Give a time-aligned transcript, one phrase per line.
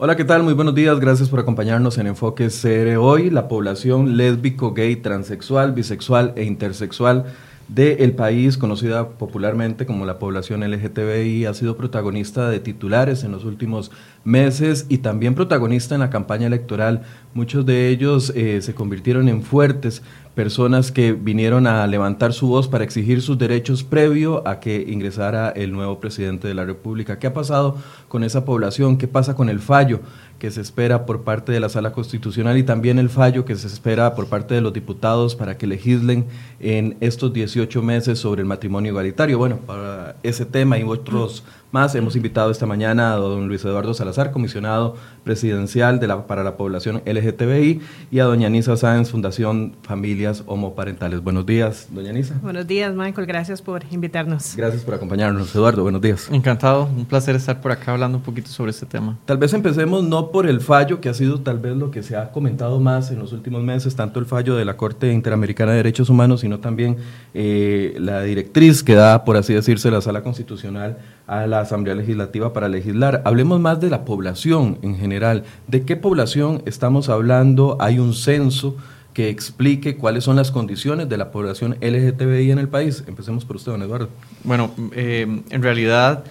[0.00, 0.44] Hola, ¿qué tal?
[0.44, 1.00] Muy buenos días.
[1.00, 3.30] Gracias por acompañarnos en Enfoque CR hoy.
[3.30, 7.24] La población lésbico, gay, transexual, bisexual e intersexual
[7.68, 13.44] del país, conocida popularmente como la población LGTBI, ha sido protagonista de titulares en los
[13.44, 13.90] últimos
[14.24, 17.02] meses y también protagonista en la campaña electoral.
[17.34, 20.02] Muchos de ellos eh, se convirtieron en fuertes
[20.34, 25.50] personas que vinieron a levantar su voz para exigir sus derechos previo a que ingresara
[25.50, 27.18] el nuevo presidente de la República.
[27.18, 27.76] ¿Qué ha pasado
[28.06, 28.96] con esa población?
[28.96, 30.00] ¿Qué pasa con el fallo
[30.38, 33.66] que se espera por parte de la Sala Constitucional y también el fallo que se
[33.66, 36.26] espera por parte de los diputados para que legislen
[36.60, 39.38] en estos 18 meses sobre el matrimonio igualitario?
[39.38, 41.94] Bueno, para ese tema y otros más.
[41.94, 46.56] Hemos invitado esta mañana a don Luis Eduardo Salazar, comisionado presidencial de la, para la
[46.56, 51.22] población LGTBI, y a doña Nisa Sáenz, Fundación Familias Homoparentales.
[51.22, 52.34] Buenos días, doña Nisa.
[52.42, 53.26] Buenos días, Michael.
[53.26, 54.54] Gracias por invitarnos.
[54.56, 55.54] Gracias por acompañarnos.
[55.54, 56.28] Eduardo, buenos días.
[56.30, 56.84] Encantado.
[56.84, 59.18] Un placer estar por acá hablando un poquito sobre este tema.
[59.24, 62.16] Tal vez empecemos no por el fallo, que ha sido tal vez lo que se
[62.16, 65.78] ha comentado más en los últimos meses, tanto el fallo de la Corte Interamericana de
[65.78, 66.96] Derechos Humanos, sino también
[67.34, 70.98] eh, la directriz que da, por así decirse, la Sala Constitucional
[71.28, 73.22] a la Asamblea Legislativa para legislar.
[73.24, 75.44] Hablemos más de la población en general.
[75.68, 77.76] ¿De qué población estamos hablando?
[77.80, 78.76] Hay un censo
[79.12, 83.04] que explique cuáles son las condiciones de la población LGTBI en el país.
[83.06, 84.08] Empecemos por usted, don Eduardo.
[84.42, 86.24] Bueno, eh, en realidad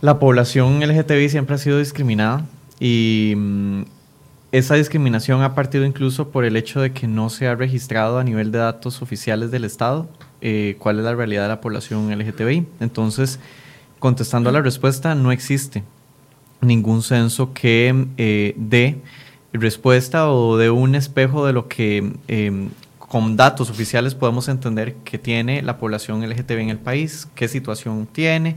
[0.00, 2.46] la población LGTBI siempre ha sido discriminada
[2.78, 3.82] y mm,
[4.52, 8.24] esa discriminación ha partido incluso por el hecho de que no se ha registrado a
[8.24, 10.08] nivel de datos oficiales del Estado
[10.42, 12.66] eh, cuál es la realidad de la población LGTBI.
[12.78, 13.40] Entonces,
[14.06, 15.82] contestando a la respuesta, no existe
[16.60, 19.00] ningún censo que eh, dé
[19.52, 22.68] respuesta o dé un espejo de lo que em,
[22.98, 28.06] con datos oficiales podemos entender que tiene la población LGTB en el país, qué situación
[28.06, 28.54] tiene.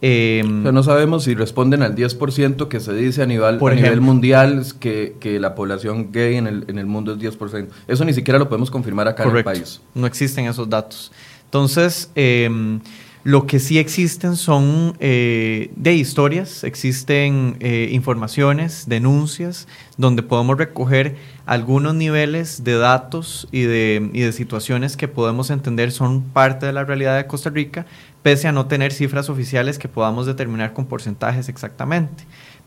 [0.00, 4.64] Em, no sabemos si responden al 10% que se dice a nivel, a nivel mundial
[4.80, 7.68] que, que, la población gay en el, en el mundo es 10%.
[7.86, 9.80] Eso ni siquiera lo podemos confirmar acá en el país.
[9.94, 11.12] No existen esos datos.
[11.44, 12.80] Entonces, eh,
[13.24, 21.16] lo que sí existen son eh, de historias, existen eh, informaciones, denuncias, donde podemos recoger
[21.44, 27.16] algunos niveles de datos y de, situaciones que podemos entender son parte de la realidad
[27.16, 27.86] de Costa Rica,
[28.22, 32.24] pese a no tener cifras oficiales que podamos determinar con porcentajes exactamente.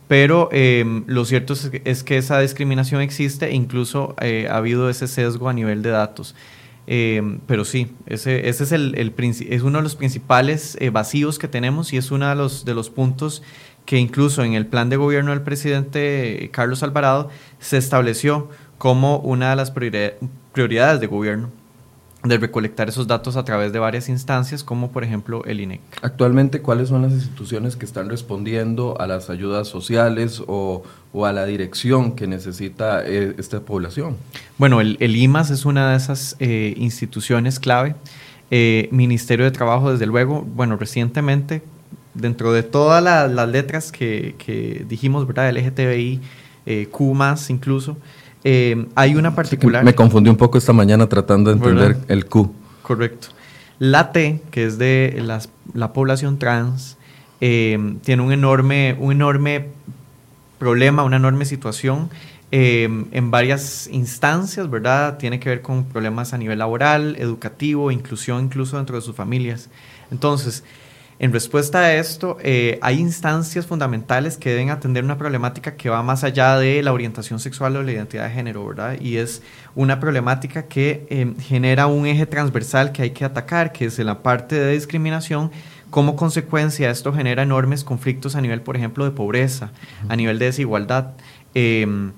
[0.07, 1.53] Pero em, lo cierto
[1.85, 6.35] es que, esa discriminación existe incluso eh, ha habido ese sesgo a nivel de datos.
[6.87, 11.37] Em, pero sí, ese, ese es, el, el, es uno de los principales eh, vacíos
[11.37, 13.43] que tenemos y es uno de los, de los puntos
[13.85, 19.51] que incluso en el plan de gobierno del presidente Carlos Alvarado se estableció como una
[19.51, 21.49] de las prioridades de gobierno
[22.23, 25.81] de recolectar esos datos a través de varias instancias, como por ejemplo el INEC.
[26.01, 31.45] Actualmente, ¿cuáles son las instituciones que están respondiendo a las ayudas sociales o, a la
[31.45, 34.17] dirección que necesita eh, esta población?
[34.57, 37.95] Bueno, el, IMAS es una de esas eh, instituciones clave.
[38.49, 41.61] Eh, Ministerio de Trabajo, desde luego, bueno, recientemente,
[42.13, 45.51] dentro de todas las letras que, que dijimos, ¿verdad?
[45.51, 46.21] LGTBI,
[46.91, 47.17] Q
[47.49, 47.97] incluso,
[48.43, 49.83] eh, hay una particular.
[49.83, 52.53] me confundí un poco esta mañana tratando de entender el Q.
[52.81, 53.27] Correcto.
[53.79, 55.23] La T, que es de
[55.73, 56.97] la población trans,
[57.39, 59.69] tiene un enorme, un enorme
[60.61, 62.11] problema, una enorme situación
[62.51, 65.17] eh, en varias instancias, ¿verdad?
[65.17, 69.69] Tiene que ver con problemas a nivel laboral, educativo, inclusión incluso dentro de sus familias.
[70.11, 70.63] Entonces,
[71.17, 76.03] en respuesta a esto, eh, hay instancias fundamentales que deben atender una problemática que va
[76.03, 78.99] más allá de la orientación sexual o la identidad de género, ¿verdad?
[79.01, 79.41] Y es
[79.73, 84.05] una problemática que em, genera un eje transversal que hay que atacar, que es en
[84.07, 85.51] la parte de discriminación.
[85.91, 89.71] Como consecuencia, esto genera enormes conflictos a nivel, por ejemplo, de pobreza,
[90.07, 91.11] a nivel de desigualdad,
[91.53, 92.13] em,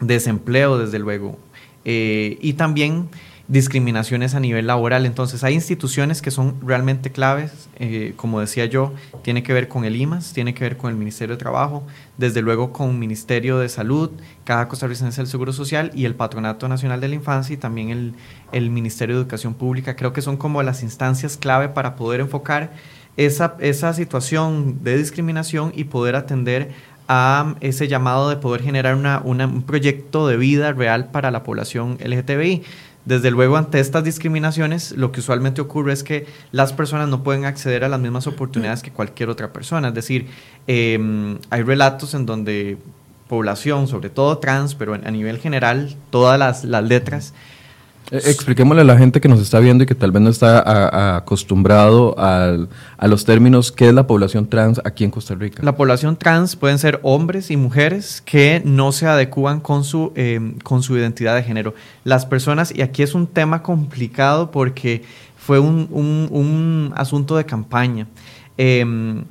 [0.00, 1.38] desempleo, desde luego,
[1.84, 3.10] eh, y también
[3.46, 5.04] discriminaciones a nivel laboral.
[5.04, 9.84] Entonces hay instituciones que son realmente claves, eh, como decía yo, tiene que ver con
[9.84, 11.84] el IMAS, tiene que ver con el Ministerio de Trabajo,
[12.16, 14.12] desde luego con el Ministerio de Salud,
[14.44, 18.14] cada costarricense del Seguro Social y el Patronato Nacional de la Infancia y también el,
[18.52, 19.96] el Ministerio de Educación Pública.
[19.96, 22.72] Creo que son como las instancias clave para poder enfocar
[23.16, 26.70] esa, esa situación de discriminación y poder atender
[27.08, 31.98] a ese llamado de poder generar una, un proyecto de vida real para la población
[32.04, 32.62] LGTBI.
[33.04, 37.46] Desde luego, ante estas discriminaciones, lo que usualmente ocurre es que las personas no pueden
[37.46, 39.88] acceder a las mismas oportunidades que cualquier otra persona.
[39.88, 40.28] Es decir,
[40.66, 42.78] em, hay relatos en donde
[43.26, 47.59] población, sobre todo trans, pero a nivel general, todas las, letras, Eh,
[48.10, 52.14] expliquémosle a la gente que nos está viendo y que tal vez no está acostumbrado
[52.18, 55.62] a los términos, ¿qué es la población trans aquí en Costa Rica?
[55.62, 60.58] La población trans pueden ser hombres y mujeres que no se adecúan con su, em,
[60.58, 61.74] con su identidad de género.
[62.04, 65.02] Las personas, y aquí es un tema complicado porque
[65.36, 68.06] fue un, un, asunto de campaña.
[68.56, 69.24] Em,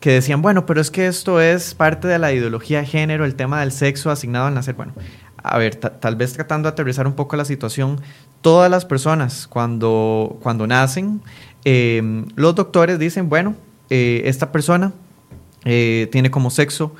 [0.00, 3.36] que decían, bueno, pero es que esto es parte de la ideología de género, el
[3.36, 4.74] tema del sexo asignado al nacer.
[4.74, 4.94] Bueno,
[5.42, 8.00] a ver, tal vez tratando de aterrizar un poco la situación,
[8.40, 11.20] todas las personas cuando, cuando nacen,
[11.64, 13.54] em, los doctores dicen, bueno,
[13.90, 14.92] eh, esta persona
[15.64, 16.94] eh, tiene como sexo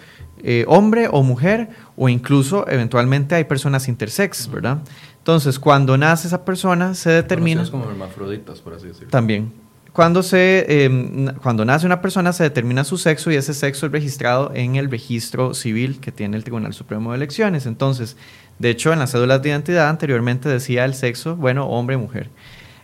[0.44, 4.78] eh, hombre o mujer, o incluso eventualmente hay personas intersex, ¿verdad?
[5.18, 7.64] Entonces, cuando nace esa persona, se determina...
[7.70, 9.08] como hermafroditas, por así decirlo.
[9.08, 9.52] También.
[9.92, 13.92] Cuando, se, em, cuando nace una persona se determina su sexo y ese sexo es
[13.92, 17.66] registrado en el registro civil que tiene el Tribunal Supremo de Elecciones.
[17.66, 18.16] Entonces,
[18.58, 22.30] de hecho, en las cédulas de identidad anteriormente decía el sexo, bueno, hombre, mujer.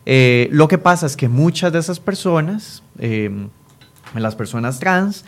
[0.05, 3.49] Eh, lo que pasa es que muchas de esas personas, em,
[4.15, 5.25] las personas trans,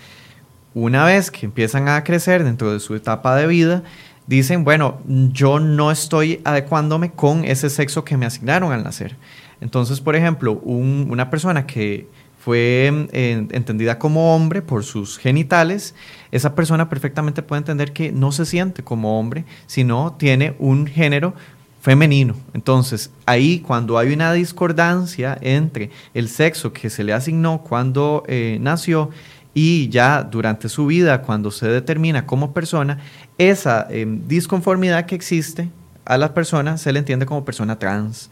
[0.75, 3.83] una vez que empiezan a crecer dentro de su etapa de vida,
[4.27, 9.17] dicen, bueno, yo no estoy adecuándome con ese sexo que me asignaron al nacer.
[9.61, 12.09] Entonces, por ejemplo, una persona que
[12.39, 15.95] fue eh, entendida como hombre por sus genitales,
[16.33, 21.35] esa persona perfectamente puede entender que no se siente como hombre, sino tiene un género
[21.83, 22.37] femenino.
[22.55, 28.59] Entonces, ahí cuando hay una discordancia entre el sexo que se le asignó cuando eh,
[28.61, 29.11] nació
[29.53, 33.01] y ya durante su vida, cuando se determina como persona,
[33.37, 35.69] esa eh, disconformidad que existe
[36.07, 38.31] a la persona se le entiende como persona trans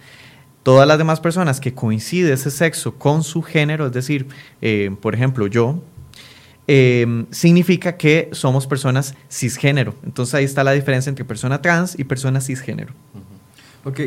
[0.68, 4.26] todas las demás personas que coincide ese sexo con su género, es decir,
[4.60, 5.82] eh, por ejemplo, yo,
[6.66, 9.94] em, significa que somos personas cisgénero.
[10.04, 12.92] Entonces ahí está la diferencia entre persona trans y persona cisgénero.
[13.82, 14.00] Ok.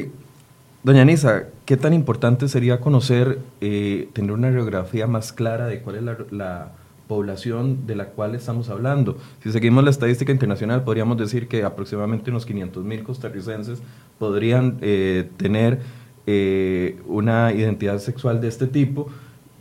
[0.84, 5.96] Doña Nisa, ¿qué tan importante sería conocer, eh, tener una radiografía más clara de cuál
[5.96, 6.74] es la,
[7.08, 9.18] población de la cual estamos hablando?
[9.42, 13.82] Si seguimos la estadística internacional, podríamos decir que aproximadamente unos 500 mil costarricenses
[14.20, 15.80] podrían eh, tener
[16.28, 19.08] eh, una identidad sexual de este tipo,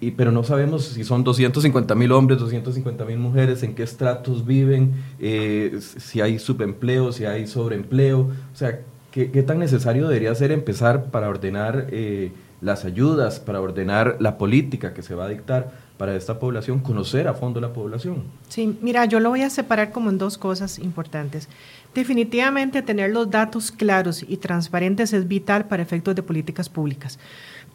[0.00, 4.46] y, pero no sabemos si son 250 mil hombres, 250 mil mujeres, en qué estratos
[4.46, 8.80] viven, eh, si hay subempleo, si hay sobreempleo, o sea,
[9.10, 14.94] ¿qué, tan necesario debería ser empezar para ordenar eh, las ayudas, para ordenar la política
[14.94, 18.24] que se va a dictar para esta población, conocer a fondo la población?
[18.48, 21.48] Sí, mira, yo lo voy a separar como en dos cosas importantes.
[21.94, 27.18] Definitivamente tener los datos claros y transparentes es vital para efectos de políticas públicas.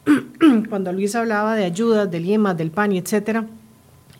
[0.68, 3.46] Cuando Luis hablaba de ayudas, del IEMA, del PANI, etcétera,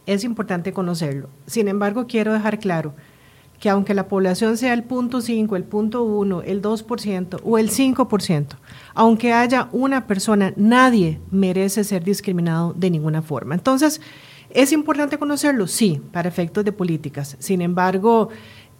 [0.05, 1.29] es importante conocerlo.
[1.47, 2.95] Sin embargo, quiero dejar claro
[3.59, 7.71] que aunque la población sea el punto 5, el punto 1, el 2% o el
[7.71, 8.47] 5%,
[8.95, 13.55] aunque haya una persona, nadie merece ser discriminado de ninguna forma.
[13.55, 14.01] Entonces,
[14.51, 15.67] ¿es importante conocerlo?
[15.67, 17.37] Sí, para efectos de políticas.
[17.39, 18.29] Sin embargo,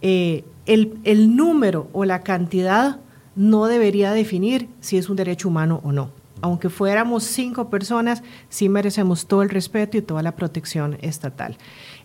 [0.01, 2.99] eh, el, número o la cantidad
[3.35, 6.09] no debería definir si es un derecho humano o no.
[6.39, 11.57] Aunque fuéramos cinco personas, sí merecemos todo el respeto y toda la protección estatal.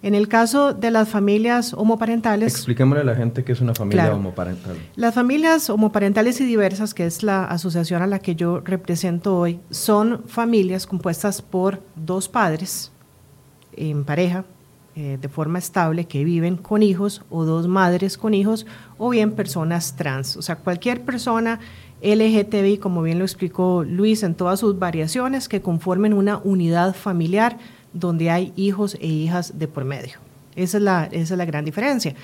[0.03, 2.55] En el caso de las familias homoparentales...
[2.55, 4.77] Expliquémosle a la gente qué es una familia homoparental.
[4.97, 9.61] Las familias homoparentales y diversas, que es la asociación a la que yo represento hoy,
[9.71, 12.91] son familias compuestas por dos padres
[13.77, 14.45] en pareja,
[14.95, 18.67] eh, de forma estable que viven con hijos o dos madres con hijos
[18.99, 20.37] o bien personas trans.
[20.37, 21.61] O sea, cualquier persona
[22.03, 27.59] LGTBI, como bien lo explicó Luis, en todas sus variaciones, que conformen una unidad familiar
[27.93, 30.19] donde hay hijos e hijas de por medio.
[30.57, 32.15] Esa es la, esa es la gran diferencia.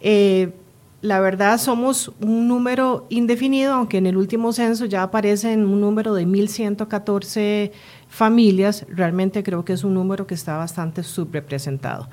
[0.00, 0.52] Eh,
[1.00, 5.80] la verdad somos un número indefinido, aunque en el último censo ya aparece en un
[5.80, 7.70] número de 1.114
[8.08, 12.08] familias, realmente creo que es un número que está bastante subrepresentado.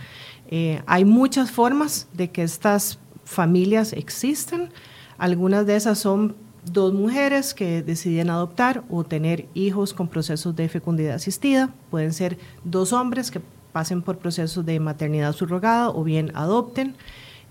[0.47, 4.69] Eh, hay muchas formas de que estas familias existen,
[5.17, 6.35] algunas de esas son
[6.71, 12.37] dos mujeres que deciden adoptar o tener hijos con procesos de fecundidad asistida, pueden ser
[12.63, 16.95] dos hombres que pasen por procesos de maternidad subrogada o bien adopten.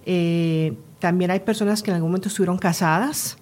[0.06, 3.36] Eh, también hay personas que en algún momento estuvieron casadas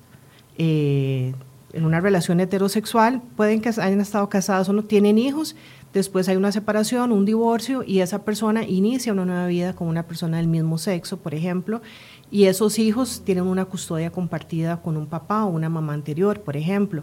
[0.59, 1.35] eh,
[1.73, 5.57] en una relación heterosexual, pueden que hayan estado casadas o no tienen hijos,
[5.93, 10.05] después hay una separación, un divorcio y esa persona inicia una nueva vida con una
[10.05, 11.83] persona del mismo sexo, por ejemplo,
[12.31, 16.57] y esos hijos tienen una custodia compartida con un papá o una mamá anterior, por
[16.57, 17.03] ejemplo.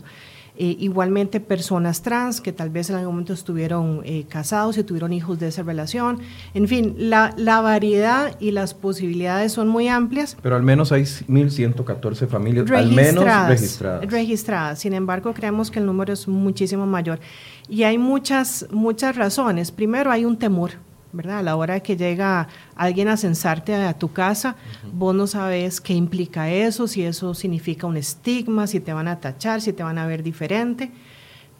[0.61, 5.13] Eh, igualmente personas trans que tal vez en algún momento estuvieron eh, casados y tuvieron
[5.13, 6.19] hijos de esa relación.
[6.53, 10.35] En fin, la, la, variedad y las posibilidades son muy amplias.
[10.43, 14.11] Pero al menos hay 1.114 familias, al menos registradas.
[14.11, 14.79] Registradas.
[14.79, 17.21] Sin embargo, creemos que el número es muchísimo mayor.
[17.69, 19.71] Y hay muchas, muchas razones.
[19.71, 20.71] Primero, hay un temor
[21.11, 21.39] ¿verdad?
[21.39, 24.55] A la hora que llega alguien a censarte a tu casa,
[24.93, 29.19] vos no sabes qué implica eso, si eso significa un estigma, si te van a
[29.19, 30.91] tachar, si te van a ver diferente.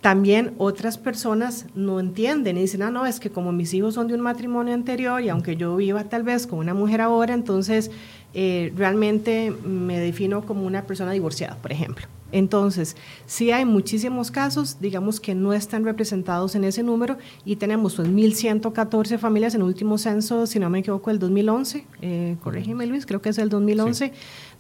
[0.02, 4.08] También otras personas no entienden y dicen, ah, no, es que como mis hijos son
[4.08, 7.92] de un matrimonio anterior y aunque yo viva tal vez con una mujer ahora, entonces
[8.34, 12.08] eh, realmente me defino como una persona divorciada, por ejemplo.
[12.32, 12.96] Entonces,
[13.26, 18.08] sí hay muchísimos casos, digamos que no están representados en ese número y tenemos pues,
[18.08, 23.06] 1.114 familias en el último censo, si no me equivoco, el 2011, eh, corrígeme Luis,
[23.06, 24.14] creo que es el 2011,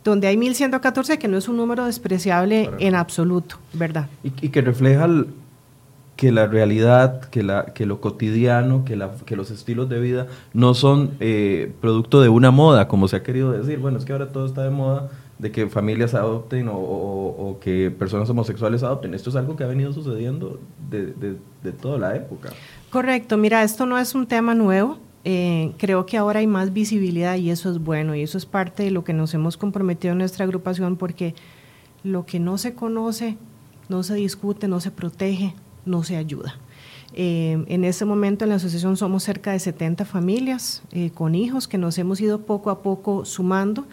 [0.03, 4.07] donde hay 1.114 que no es un número despreciable en absoluto, ¿verdad?
[4.23, 5.07] Y, que refleja
[6.15, 10.27] que la realidad, que, la, que lo cotidiano, que, la, que los estilos de vida
[10.53, 14.11] no son eh, producto de una moda, como se ha querido decir, bueno, es que
[14.11, 19.13] ahora todo está de moda, de que familias adopten o, que personas homosexuales adopten.
[19.13, 21.13] Esto es algo que ha venido sucediendo de,
[21.63, 22.49] de, toda la época.
[22.89, 24.97] Correcto, mira, esto no es un tema nuevo.
[25.23, 28.83] Eh, creo que ahora hay más visibilidad y eso es bueno y eso es parte
[28.83, 31.35] de lo que nos hemos comprometido en nuestra agrupación porque
[32.03, 33.37] lo que no se conoce,
[33.89, 35.53] no se discute, no se protege,
[35.85, 36.57] no se ayuda.
[37.13, 41.67] Eh, en este momento en la asociación somos cerca de 70 familias eh, con hijos
[41.67, 43.87] que nos hemos ido poco a poco sumando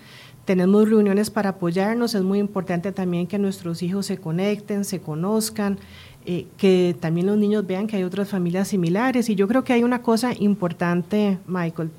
[0.46, 5.78] tenemos reuniones para apoyarnos, es muy importante también que nuestros hijos se conecten, se conozcan,
[6.24, 9.28] eh, que también los niños vean que hay otras familias similares.
[9.28, 11.90] Y yo creo que hay una cosa importante, Michael,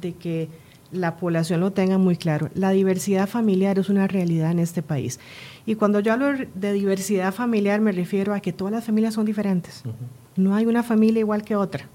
[0.00, 0.48] de que
[0.92, 2.50] la población lo tenga muy claro.
[2.54, 5.18] La diversidad familiar es una realidad en este país.
[5.66, 9.24] Y cuando yo hablo de diversidad familiar me refiero a que todas las familias son
[9.24, 9.82] diferentes.
[10.36, 11.86] No hay una familia igual que otra.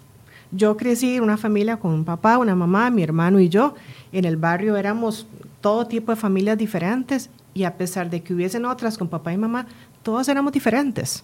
[0.52, 3.74] Yo crecí en una familia con un papá, una mamá, mi hermano y yo.
[4.14, 5.28] En el barrio éramos
[5.60, 9.38] todo tipo de familias diferentes y a pesar de que hubiesen otras con papá y
[9.38, 9.66] mamá,
[10.04, 11.24] todas éramos diferentes.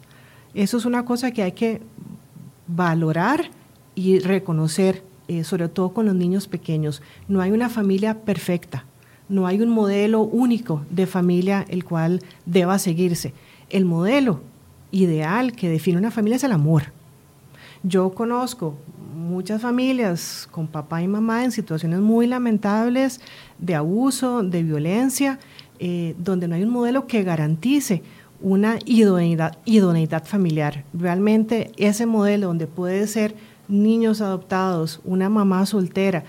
[0.53, 1.81] Eso es una cosa que hay que
[2.67, 3.51] valorar
[3.93, 7.01] y reconocer, eh, sobre todo con los niños pequeños.
[7.27, 8.85] No hay una familia perfecta,
[9.27, 13.33] no hay un modelo único de familia el cual deba seguirse.
[13.69, 14.41] El modelo
[14.91, 16.85] ideal que define una familia es el amor.
[17.83, 18.75] Yo conozco
[19.19, 23.21] muchas familias con papá y mamá en situaciones muy lamentables
[23.57, 25.39] de abuso, de violencia,
[25.79, 28.01] eh, donde no hay un modelo que garantice
[28.41, 30.85] una idoneidad, idoneidad familiar.
[30.93, 33.35] Realmente ese modelo donde puede ser
[33.67, 36.23] niños adoptados, una mamá soltera,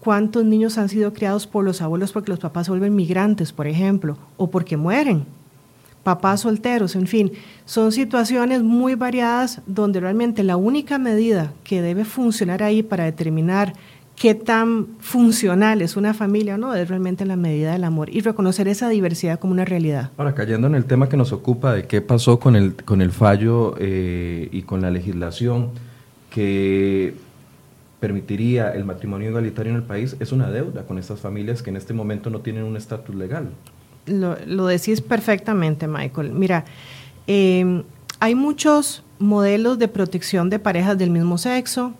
[0.00, 4.16] cuántos niños han sido criados por los abuelos porque los papás vuelven migrantes, por ejemplo,
[4.36, 5.26] o porque mueren
[6.06, 7.32] papás solteros, en fin,
[7.64, 13.72] son situaciones muy variadas donde realmente la única medida que debe funcionar ahí para determinar
[14.14, 18.20] qué tan funcional es una familia o no es realmente la medida del amor y
[18.20, 20.12] reconocer esa diversidad como una realidad.
[20.16, 23.10] Ahora, cayendo en el tema que nos ocupa de qué pasó con el, con el
[23.10, 25.70] fallo eh, y con la legislación
[26.30, 27.14] que
[27.98, 31.76] permitiría el matrimonio igualitario en el país, es una deuda con estas familias que en
[31.76, 33.48] este momento no tienen un estatus legal
[34.06, 36.32] lo, decís perfectamente, Michael.
[36.32, 36.64] Mira,
[37.26, 37.82] em,
[38.20, 41.92] hay muchos modelos de protección de parejas del mismo sexo.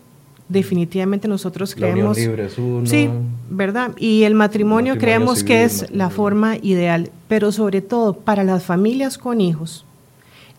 [0.49, 2.17] Definitivamente nosotros creemos.
[2.17, 2.87] libre es uno.
[2.87, 3.11] Sí,
[3.51, 3.93] ¿verdad?
[3.97, 9.19] Y el matrimonio, creemos que es la forma ideal, pero sobre todo para las familias
[9.19, 9.85] con hijos,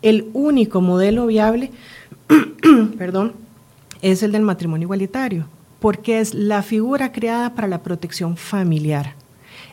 [0.02, 1.70] el único modelo viable,
[2.98, 3.32] perdón,
[4.02, 5.46] es el del matrimonio igualitario,
[5.80, 9.14] porque es la figura creada para la protección familiar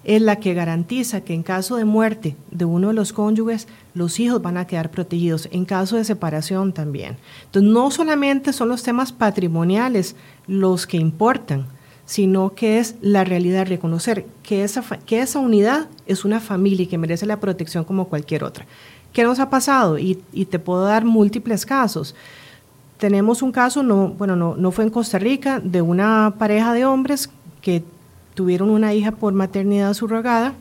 [0.05, 4.19] es la que garantiza que en caso de muerte de uno de los cónyuges, los
[4.19, 7.17] hijos van a quedar protegidos, en caso de separación también.
[7.45, 10.15] Entonces, no solamente son los temas patrimoniales
[10.47, 11.65] los que importan,
[12.05, 16.87] sino que es la realidad, reconocer que esa, que esa unidad es una familia y
[16.87, 18.65] que merece la protección como cualquier otra.
[19.11, 19.97] ¿Qué nos ha pasado?
[19.97, 20.15] Y,
[20.49, 22.13] te puedo dar múltiples casos.
[22.99, 26.85] Tenemos un caso, no, bueno, no, no fue en Costa Rica, de una pareja de
[26.85, 27.29] hombres
[27.61, 27.83] que
[28.35, 30.53] tuvieron una hija por maternidad subrogada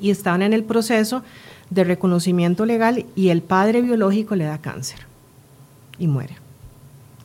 [0.00, 1.22] y estaban en el proceso
[1.70, 5.00] de reconocimiento legal y el padre biológico le da cáncer
[5.98, 6.36] y muere.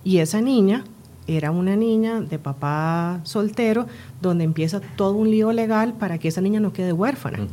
[0.03, 0.83] Y esa niña
[1.27, 3.87] era una niña de papá soltero
[4.21, 7.47] donde empieza todo un lío legal para que esa niña no quede huérfana.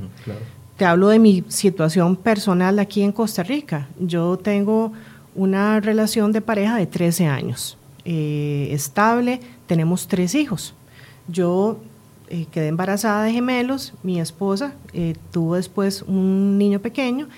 [0.76, 3.88] Te hablo de mi situación personal aquí en Costa Rica.
[3.98, 4.92] Yo tengo
[5.34, 10.74] una relación de pareja de 13 años, eh, estable, tenemos tres hijos.
[11.28, 11.78] Yo
[12.30, 17.28] eh, quedé embarazada de gemelos, mi esposa eh, tuvo después un niño pequeño,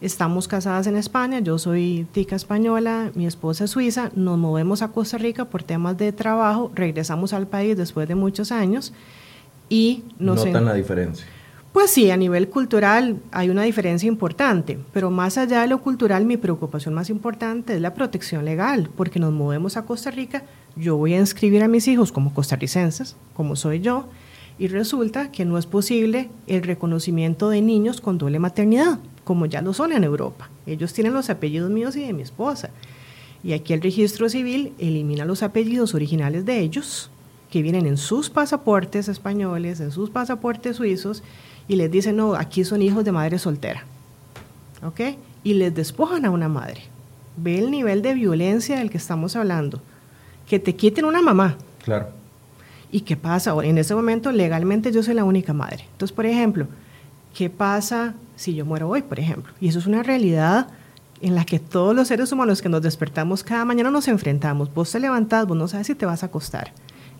[0.00, 4.88] Estamos casadas en España, yo soy tica española, mi esposa es suiza, nos movemos a
[4.88, 8.94] Costa Rica por temas de trabajo, regresamos al país después de muchos años
[9.68, 10.46] y nos...
[10.46, 11.26] ¿Notan la diferencia?
[11.74, 16.24] Pues sí, a nivel cultural hay una diferencia importante, pero más allá de lo cultural,
[16.24, 20.44] mi preocupación más importante es la protección legal, porque nos movemos a Costa Rica,
[20.76, 24.06] yo voy a inscribir a mis hijos como costarricenses, como soy yo,
[24.60, 29.00] y resulta que no es posible el reconocimiento de niños con doble maternidad
[29.30, 30.50] como ya lo son en Europa.
[30.66, 32.70] Ellos tienen los apellidos míos y de mi esposa.
[33.44, 37.10] Y aquí el registro civil elimina los apellidos originales de ellos,
[37.48, 41.22] que vienen en sus pasaportes españoles, en sus pasaportes suizos,
[41.68, 43.84] y les dicen, no, aquí son hijos de madre soltera.
[44.82, 45.00] ¿Ok?
[45.44, 46.82] Y les despojan a una madre.
[47.36, 49.80] Ve el nivel de violencia del que estamos hablando.
[50.48, 51.56] Que te quiten una mamá.
[51.84, 52.08] Claro.
[52.92, 53.54] ¿Y qué pasa?
[53.62, 55.84] En ese momento, legalmente, yo soy la única madre.
[55.92, 56.66] Entonces, por ejemplo,
[57.34, 59.52] ¿qué pasa si yo muero hoy, por ejemplo.
[59.60, 60.68] Y eso es una realidad
[61.20, 64.72] en la que todos los seres humanos que nos despertamos cada mañana nos enfrentamos.
[64.72, 66.72] Vos te levantás, vos no sabes si te vas a acostar.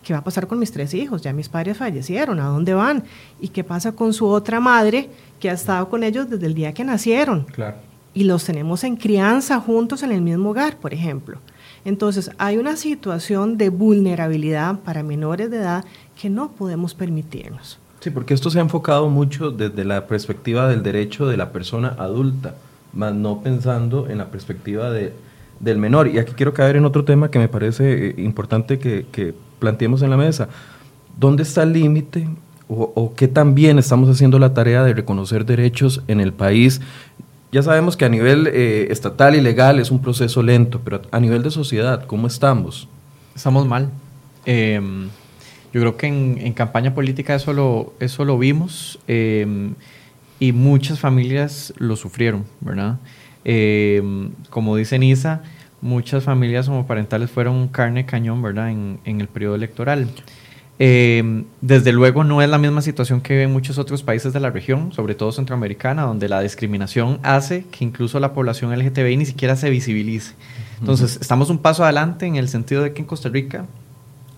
[0.03, 1.21] ¿Qué va a pasar con mis tres hijos?
[1.21, 3.03] Ya mis padres fallecieron, ¿a dónde van?
[3.39, 6.73] ¿Y qué pasa con su otra madre que ha estado con ellos desde el día
[6.73, 7.43] que nacieron?
[7.43, 7.77] Claro.
[8.15, 11.37] Y los tenemos en crianza juntos en el mismo hogar, por ejemplo.
[11.83, 15.85] Entonces, hay una situación de vulnerabilidad para menores de edad
[16.19, 17.79] que no podemos permitirnos.
[18.01, 21.95] Sí, porque esto se ha enfocado mucho desde la perspectiva del derecho de la persona
[21.99, 22.55] adulta,
[22.93, 25.13] más no pensando en la perspectiva de,
[25.59, 26.07] del menor.
[26.07, 30.01] Y aquí quiero caer en otro tema que me parece eh, importante que, que planteemos
[30.01, 30.49] en la mesa.
[31.17, 32.27] ¿Dónde está el límite
[32.67, 36.81] o, o, qué también estamos haciendo la tarea de reconocer derechos en el país?
[37.51, 41.19] Ya sabemos que a nivel eh, estatal y legal es un proceso lento, pero a
[41.19, 42.87] nivel de sociedad, ¿cómo estamos?
[43.35, 43.89] Estamos mal.
[44.45, 44.79] Eh,
[45.73, 49.75] yo creo que en, campaña política eso lo, eso lo vimos em,
[50.39, 52.97] y muchas familias lo sufrieron, ¿verdad?
[53.45, 55.43] Em, como dice Nisa,
[55.81, 58.69] muchas familias homoparentales fueron carne cañón, ¿verdad?
[58.69, 60.09] En, en el periodo electoral.
[60.83, 64.49] Em, desde luego no es la misma situación que en muchos otros países de la
[64.49, 69.55] región, sobre todo centroamericana, donde la discriminación hace que incluso la población LGTBI ni siquiera
[69.55, 70.33] se visibilice.
[70.79, 73.67] Entonces, estamos un paso adelante en el sentido de que en Costa Rica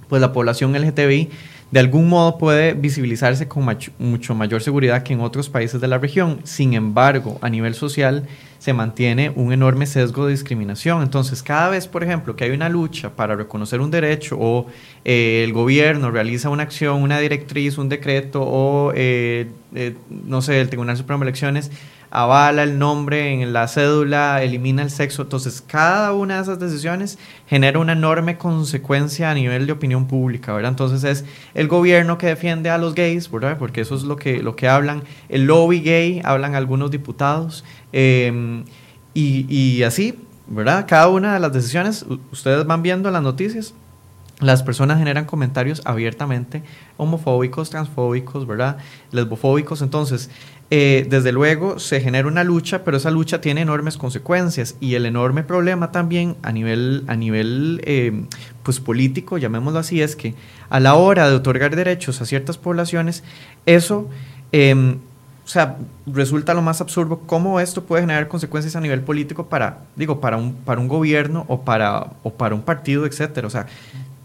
[0.10, 1.30] pues la población LGTBI
[1.72, 3.66] de algún modo puede visibilizarse con
[3.98, 6.42] mucho mayor seguridad que en otros países de la región.
[6.44, 8.28] Sin embargo, a nivel social
[8.64, 11.04] se mantiene un enorme sesgo de discriminación.
[11.04, 14.68] Entonces, cada vez, por ejemplo, que hay una lucha para reconocer un derecho o
[15.04, 20.62] eh, el gobierno realiza una acción, una directriz, un decreto o, eh, eh, no sé,
[20.62, 21.72] el Tribunal Supremo de Elecciones
[22.16, 25.24] avala el nombre en la cédula, elimina el sexo.
[25.24, 30.54] Entonces, cada una de esas decisiones genera una enorme consecuencia a nivel de opinión pública,
[30.54, 30.70] ¿verdad?
[30.70, 33.58] Entonces es el gobierno que defiende a los gays, ¿verdad?
[33.58, 35.02] Porque eso es lo que, lo que hablan.
[35.28, 37.66] El lobby gay, hablan algunos diputados.
[37.92, 38.64] Em,
[39.16, 40.14] y, y así,
[40.46, 40.86] ¿verdad?
[40.88, 43.74] Cada una de las decisiones, ustedes van viendo las noticias,
[44.40, 46.64] las personas generan comentarios abiertamente
[46.98, 48.78] homofóbicos, transfóbicos, ¿verdad?
[49.12, 49.82] Lesbofóbicos.
[49.82, 50.30] Entonces,
[50.76, 55.06] eh, desde luego se genera una lucha, pero esa lucha tiene enormes consecuencias y el
[55.06, 58.24] enorme problema también a nivel, a nivel eh,
[58.64, 60.34] pues político, llamémoslo así, es que
[60.72, 63.24] a la hora de otorgar derechos a ciertas poblaciones,
[63.68, 64.10] eso...
[64.52, 64.98] Em,
[65.46, 69.80] o sea, resulta lo más absurdo cómo esto puede generar consecuencias a nivel político para,
[69.98, 73.46] digo, para un, para un gobierno o para, o para un partido, etcétera.
[73.46, 73.68] O sea,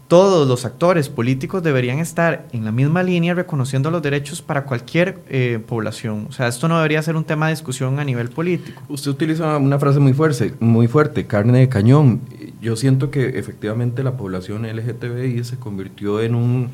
[0.09, 5.19] todos los actores políticos deberían estar en la misma línea reconociendo los derechos para cualquier
[5.29, 6.25] eh, población.
[6.27, 8.81] O sea, esto no debería ser un tema de discusión a nivel político.
[8.89, 12.21] Usted utiliza una frase muy fuerte, muy fuerte, carne de cañón.
[12.59, 16.71] Yo siento que efectivamente la población LGTBI se convirtió en un,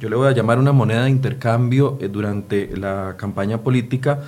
[0.00, 4.20] yo le voy a llamar una moneda de intercambio eh, durante la campaña política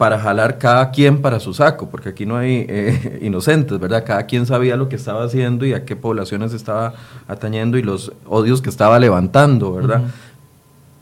[0.00, 4.02] para jalar cada quien para su saco, porque aquí no hay eh, inocentes, ¿verdad?
[4.02, 6.94] Cada quien sabía lo que estaba haciendo y a qué poblaciones estaba
[7.28, 10.04] atañendo y los odios que estaba levantando, ¿verdad?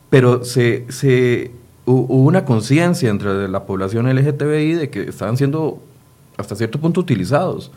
[0.09, 1.49] Pero se, se,
[1.85, 5.81] hubo una conciencia entre la población LGTBI de que estaban siendo
[6.35, 7.71] hasta cierto punto utilizados.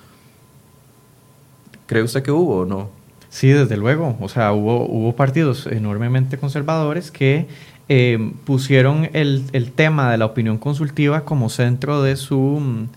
[1.87, 2.91] ¿Cree usted que hubo o no?
[3.31, 4.17] Sí, desde luego.
[4.21, 7.47] O sea, hubo, hubo partidos enormemente conservadores que
[7.95, 12.89] eh, pusieron el, el, tema de la opinión consultiva como centro de su,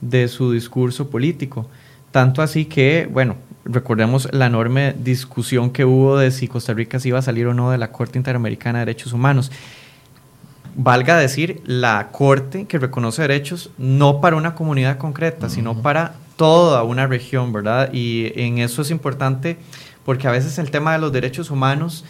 [0.00, 1.66] de su discurso político.
[2.12, 7.08] Tanto así que, bueno, recordemos la enorme discusión que hubo de si Costa Rica se
[7.08, 9.50] iba a salir o no de la Corte Interamericana de Derechos Humanos.
[10.76, 16.84] Valga decir, la Corte que reconoce derechos no para una comunidad concreta, sino para toda
[16.84, 17.92] una región, ¿verdad?
[17.92, 19.56] Y en eso es importante
[20.04, 22.04] porque a veces el tema de los derechos humanos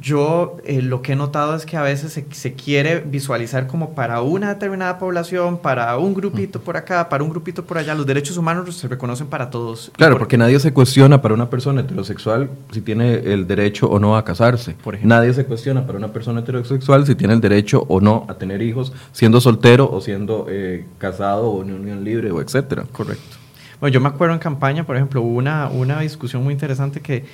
[0.00, 3.94] yo eh, lo que he notado es que a veces se, se, quiere visualizar como
[3.94, 7.94] para una determinada población, para un grupito por acá, para un grupito por allá.
[7.94, 9.90] Los derechos humanos se reconocen para todos.
[9.96, 14.16] Claro, porque nadie se cuestiona para una persona heterosexual si tiene el derecho o no
[14.16, 14.74] a casarse.
[14.84, 18.34] Por nadie se cuestiona para una persona heterosexual si tiene el derecho o no a
[18.34, 22.84] tener hijos, siendo soltero o siendo eh, casado o en unión libre o etcétera.
[22.92, 23.36] Correcto.
[23.80, 27.24] Bueno, yo me acuerdo en campaña, por ejemplo, hubo una, una discusión muy interesante que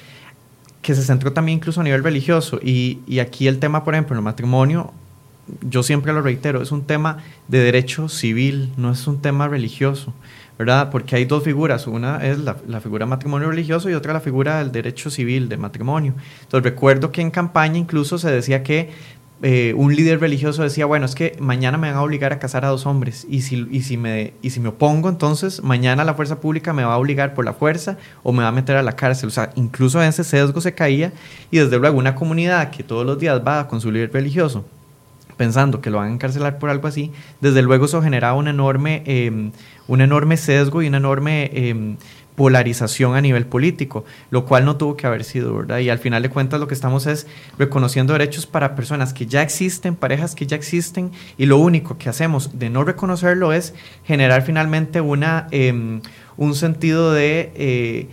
[0.83, 2.59] que se centró también incluso a nivel religioso.
[2.63, 4.93] Y, y, aquí el tema, por ejemplo, el matrimonio,
[5.63, 7.19] yo siempre lo reitero, es un tema
[7.49, 10.13] de derecho civil, no es un tema religioso,
[10.59, 10.91] ¿verdad?
[10.91, 14.59] Porque hay dos figuras, una es la, la figura matrimonio religioso y otra la figura
[14.59, 16.15] del derecho civil, de matrimonio.
[16.43, 18.91] Entonces recuerdo que en campaña incluso se decía que
[19.45, 22.65] eh, un líder religioso decía, bueno, es que mañana me van a obligar a casar
[22.65, 26.15] a dos hombres y si, y, si me, y si me opongo, entonces mañana la
[26.15, 28.85] fuerza pública me va a obligar por la fuerza o me va a meter a
[28.85, 29.29] la cárcel.
[29.29, 31.13] O sea, incluso ese sesgo se caía
[31.51, 34.65] y desde luego una comunidad que todos los días va con su líder religioso
[35.37, 39.03] pensando que lo van a encarcelar por algo así, desde luego eso generaba un enorme,
[39.07, 39.51] eh,
[39.89, 41.51] un enorme sesgo y una enorme...
[41.53, 41.97] Eh,
[42.35, 45.79] polarización a nivel político, lo cual no tuvo que haber sido, ¿verdad?
[45.79, 47.27] Y al final de cuentas lo que estamos es
[47.59, 52.09] reconociendo derechos para personas que ya existen, parejas que ya existen, y lo único que
[52.09, 56.01] hacemos de no reconocerlo es generar finalmente una, eh,
[56.37, 57.53] un sentido de...
[57.55, 58.09] Eh,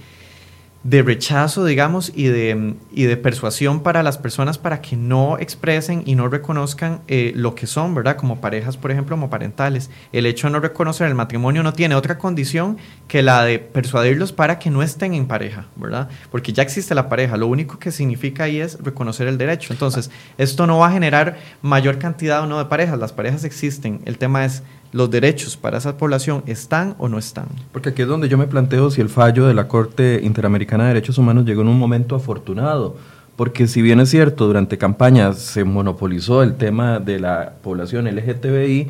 [0.83, 6.03] de rechazo, digamos, y de, y de persuasión para las personas para que no expresen
[6.05, 8.15] y no reconozcan eh, lo que son, ¿verdad?
[8.15, 9.89] Como parejas, por ejemplo, homoparentales.
[10.13, 12.77] El hecho de no reconocer el matrimonio no tiene otra condición
[13.09, 16.09] que la de persuadirlos para que no estén en pareja, ¿verdad?
[16.31, 19.73] Porque ya existe la pareja, lo único que significa ahí es reconocer el derecho.
[19.73, 24.01] Entonces, esto no va a generar mayor cantidad o no de parejas, las parejas existen,
[24.05, 27.47] el tema es los derechos para esa población están o no están.
[27.71, 30.89] Porque aquí es donde yo me planteo si el fallo de la Corte Interamericana de
[30.95, 32.97] Derechos Humanos llegó en un momento afortunado,
[33.35, 38.87] porque si bien es cierto, durante campañas se monopolizó el tema de la población LGTBI,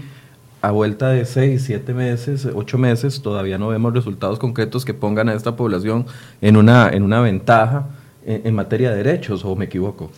[0.62, 5.30] a vuelta de seis, siete meses, ocho meses, todavía no vemos resultados concretos que pongan
[5.30, 6.06] a esta población
[6.42, 7.86] en una, en una ventaja
[8.26, 10.12] en, en materia de derechos, o me equivoco.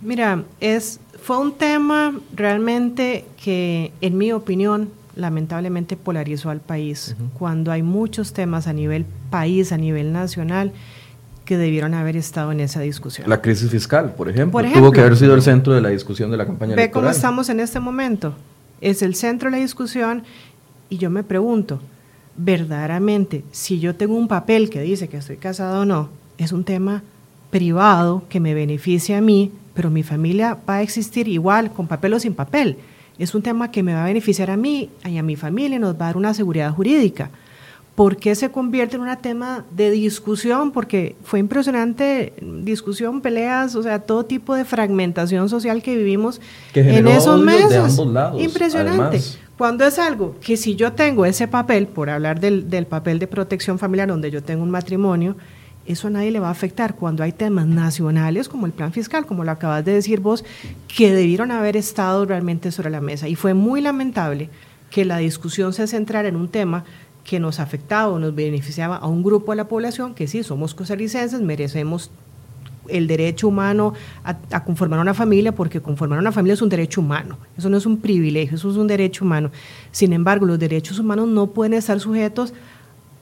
[0.00, 7.72] Mira, es, fue un tema realmente que, en mi opinión, lamentablemente polarizó al país, cuando
[7.72, 10.72] hay muchos temas a nivel país, a nivel nacional,
[11.44, 13.28] que debieron haber estado en esa discusión.
[13.28, 16.36] La crisis fiscal, por ejemplo, tuvo que haber sido el centro de la discusión de
[16.36, 18.34] la campaña ve cómo estamos en este momento.
[18.80, 20.24] Es el centro de la discusión
[20.88, 21.80] y yo me pregunto,
[22.36, 26.64] verdaderamente, si yo tengo un papel que dice que estoy casado o no, es un
[26.64, 27.02] tema
[27.50, 32.14] privado que me beneficia a mí, pero mi familia va a existir igual, con papel
[32.14, 32.78] o sin papel
[33.18, 35.94] es un tema que me va a beneficiar a mí y a mi familia, nos
[35.94, 37.30] va a dar una seguridad jurídica.
[37.94, 40.72] ¿Por qué se convierte en un tema de discusión?
[40.72, 46.40] Porque fue impresionante discusión, peleas, o sea, todo tipo de fragmentación social que vivimos
[46.74, 48.00] en esos meses.
[48.36, 49.20] impresionante.
[49.56, 53.28] Cuando es algo que si yo tengo ese papel, por hablar del, del papel de
[53.28, 55.36] protección familiar donde yo tengo un matrimonio,
[55.86, 59.26] eso a nadie le va a afectar cuando hay temas nacionales como el plan fiscal,
[59.26, 60.44] como lo acabas de decir vos,
[60.88, 63.28] que debieron haber estado realmente sobre la mesa.
[63.28, 64.50] Y fue muy lamentable
[64.90, 66.84] que la discusión se centrara en un tema
[67.24, 70.74] que nos afectaba o nos beneficiaba a un grupo de la población que sí, somos
[70.74, 72.10] costarricenses, merecemos
[72.88, 73.94] el derecho humano
[74.24, 77.78] a, a, conformar una familia, porque conformar una familia es un derecho humano, eso no
[77.78, 79.50] es un privilegio, eso es un derecho humano.
[79.90, 82.52] Sin embargo, los derechos humanos no pueden estar sujetos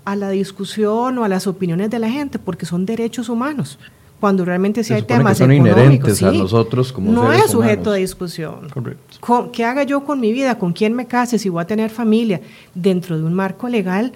[0.04, 3.78] a la discusión o a las opiniones de la gente, porque son derechos humanos.
[4.20, 8.68] Cuando realmente si hay temas son inherentes a nosotros como no es sujeto de discusión.
[8.72, 9.50] Correcto.
[9.50, 10.58] ¿Qué haga yo con mi vida?
[10.58, 11.40] ¿Con quién me case?
[11.40, 12.40] Si voy a tener familia
[12.72, 14.12] dentro de un marco legal,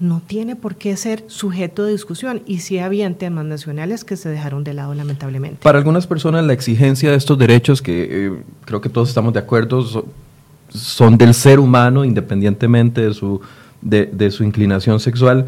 [0.00, 2.42] no tiene por qué ser sujeto de discusión.
[2.46, 5.58] Y sí habían temas nacionales que se dejaron de lado, lamentablemente.
[5.62, 8.32] Para algunas personas, la exigencia de estos derechos, que eh,
[8.64, 9.84] creo que todos estamos de acuerdo,
[10.68, 13.40] son del ser humano, independientemente de su
[13.82, 15.46] de, su inclinación sexual,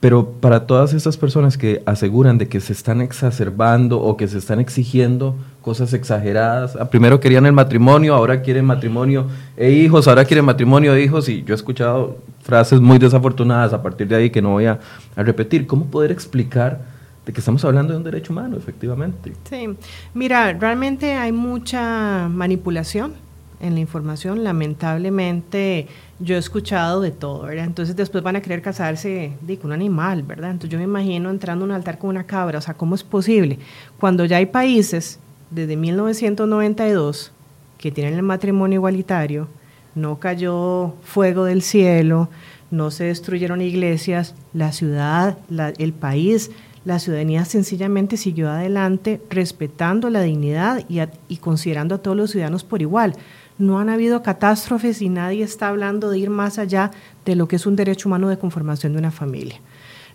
[0.00, 4.38] pero para todas estas personas que aseguran de que se están exacerbando o que se
[4.38, 10.24] están exigiendo cosas exageradas, ah, primero querían el matrimonio, ahora quieren matrimonio e hijos, ahora
[10.24, 14.30] quieren matrimonio e hijos, y yo he escuchado frases muy desafortunadas a partir de ahí
[14.30, 14.78] que no voy a,
[15.16, 15.66] a repetir.
[15.66, 16.80] ¿Cómo poder explicar
[17.26, 19.32] de que estamos hablando de un derecho humano, efectivamente?
[19.50, 19.68] Sí,
[20.14, 23.27] mira, realmente hay mucha manipulación
[23.60, 25.88] en la información, lamentablemente
[26.20, 27.64] yo he escuchado de todo, ¿verdad?
[27.64, 30.50] Entonces después van a querer casarse con un animal, ¿verdad?
[30.50, 33.02] Entonces yo me imagino entrando a un altar con una cabra, o sea, ¿cómo es
[33.02, 33.58] posible?
[33.98, 35.18] Cuando ya hay países
[35.50, 37.32] desde 1992
[37.78, 39.48] que tienen el matrimonio igualitario,
[39.94, 42.28] no cayó fuego del cielo,
[42.70, 45.38] no se destruyeron iglesias, la ciudad,
[45.78, 46.50] el país,
[46.84, 52.64] La ciudadanía sencillamente siguió adelante respetando la dignidad y, y considerando a todos los ciudadanos
[52.64, 53.14] por igual.
[53.58, 56.90] No han habido catástrofes y nadie está hablando de ir más allá
[57.24, 59.60] de lo que es un derecho humano de conformación de una familia.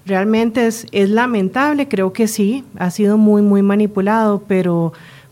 [0.05, 4.91] Realmente es, es lamentable, creo que sí, ha sido muy, muy manipulado, pero,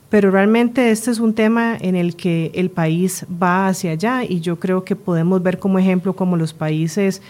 [0.09, 4.39] pero realmente este es un tema en el que el país va hacia allá y
[4.39, 7.21] yo creo que podemos ver como ejemplo como los países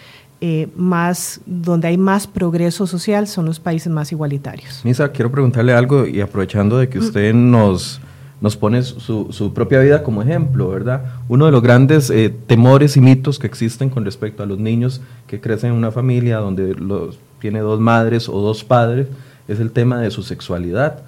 [0.44, 4.80] eh, más, donde hay más progreso social son los países más igualitarios.
[4.84, 7.02] Misa, quiero preguntarle algo y aprovechando de que mm.
[7.02, 8.00] usted nos,
[8.42, 11.02] nos pone su, propia vida como ejemplo, ¿verdad?
[11.28, 15.00] Uno de los grandes eh, temores y mitos que existen con respecto a los niños
[15.28, 19.06] que crecen en una familia donde los tiene dos madres o dos padres,
[19.46, 21.04] es el tema de su sexualidad.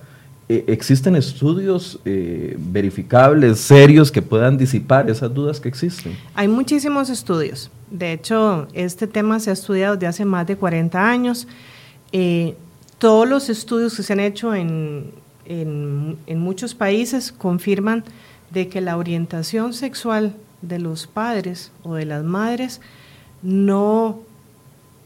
[0.49, 6.17] Eh, ¿Existen estudios eh, verificables, serios, que puedan disipar esas dudas que existen?
[6.37, 7.69] Hay muchísimos estudios.
[7.91, 11.49] De hecho, este tema se ha estudiado desde hace más de 40 años.
[12.99, 15.11] Todos los estudios que se han hecho en,
[15.47, 18.05] en, muchos países confirman
[18.51, 22.81] de que la orientación sexual de los padres o de las madres
[23.43, 24.21] no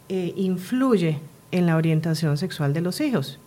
[0.09, 1.19] eh, influye
[1.51, 3.39] en la orientación sexual de los hijos.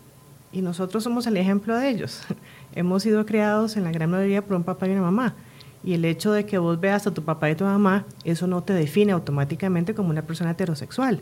[0.51, 2.21] Y nosotros somos el ejemplo de ellos.
[2.75, 5.35] Hemos sido criados en la gran mayoría por un papá y una mamá.
[5.83, 8.61] Y el hecho de que vos veas a tu papá y tu mamá, eso no
[8.61, 11.21] te define automáticamente como una persona heterosexual.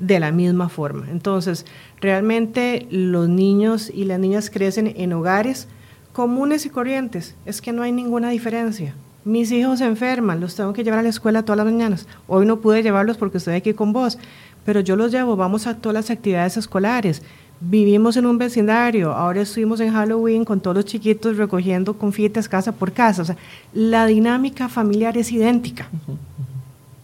[0.00, 1.06] De la misma forma.
[1.10, 1.66] Entonces,
[2.00, 5.68] realmente los niños y las niñas crecen en hogares
[6.12, 7.36] comunes y corrientes.
[7.46, 8.94] Es que no hay ninguna diferencia.
[9.24, 12.06] Mis hijos se enferman, los tengo que llevar a la escuela todas las mañanas.
[12.26, 14.18] Hoy no pude llevarlos porque estoy aquí con vos
[14.64, 17.22] pero yo los llevo, vamos a todas las actividades escolares.
[17.60, 22.72] Vivimos en un vecindario, ahora estuvimos en Halloween con todos los chiquitos recogiendo confites casa
[22.72, 23.22] por casa.
[23.22, 23.36] O sea,
[23.74, 25.88] la dinámica familiar es idéntica.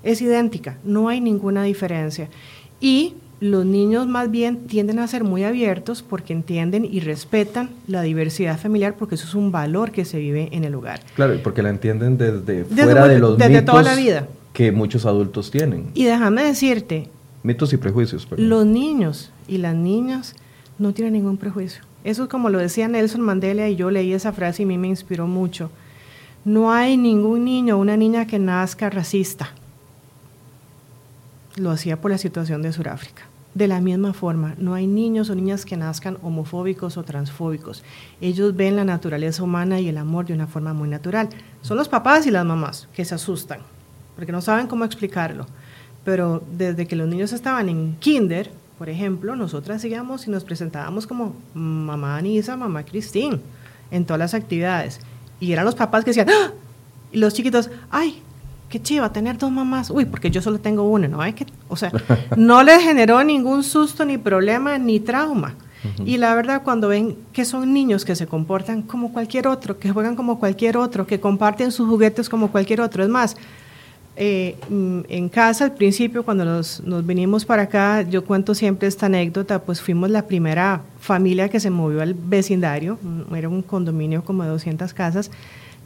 [0.03, 2.29] Es idéntica, no hay ninguna diferencia.
[2.81, 8.03] Y los niños más bien tienden a ser muy abiertos porque entienden y respetan la
[8.03, 11.01] diversidad familiar porque eso es un valor que se vive en el hogar.
[11.15, 14.27] Claro, porque la entienden desde, fuera de los desde toda la vida.
[14.53, 15.91] que muchos adultos tienen.
[15.95, 17.11] Y déjame decirte,
[17.47, 18.27] Mitos y prejuicios.
[18.37, 20.35] Los niños y las niñas
[20.81, 21.83] no tienen ningún prejuicio.
[22.03, 24.79] Eso es como lo decía Nelson Mandela y yo leí esa frase y a mí
[24.79, 25.71] me inspiró mucho.
[26.45, 29.51] No hay ningún niño o una niña que nazca racista.
[31.57, 33.25] Lo hacía por la situación de Sudáfrica.
[33.55, 37.83] De la misma forma, no hay niños o niñas que nazcan homofóbicos o transfóbicos.
[38.21, 41.31] Ellos ven la naturaleza humana y el amor de una forma muy natural.
[41.63, 43.61] Son los papás y las mamás que se asustan,
[44.15, 45.47] porque no saben cómo explicarlo
[46.07, 51.05] pero desde que los niños estaban en kinder, por ejemplo, nosotras íbamos y nos presentábamos
[51.05, 53.41] como mamá Anisa, mamá Cristín,
[53.91, 55.01] en todas las actividades.
[55.41, 56.53] Y eran los papás que decían, ¡Ah!
[57.11, 58.23] y los chiquitos, ay,
[58.69, 59.91] qué chiva tener dos mamás.
[59.91, 61.21] Uy, porque yo solo tengo una, ¿no?
[61.21, 61.93] Hay que, o sea,
[62.37, 65.55] no les generó ningún susto, ni problema, ni trauma.
[66.05, 69.93] Y la verdad, cuando ven que son niños que se comportan como cualquier otro, que
[69.93, 73.37] juegan como cualquier otro, que comparten sus juguetes como cualquier otro, es más,
[74.17, 78.89] eh, mm, en casa al principio, cuando nos, nos, vinimos para acá, yo cuento siempre
[78.89, 83.63] esta anécdota, pues fuimos la primera familia que se movió al vecindario, mm, era un
[83.63, 85.31] condominio como de 200 casas,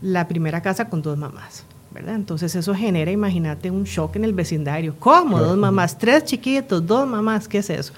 [0.00, 1.64] la primera casa con dos mamás.
[1.90, 2.14] ¿Verdad?
[2.14, 4.94] Entonces eso genera, imagínate, un shock en el vecindario.
[4.98, 5.38] ¿Cómo?
[5.38, 7.92] Dos mamás, tres chiquitos, dos mamás, ¿qué es eso?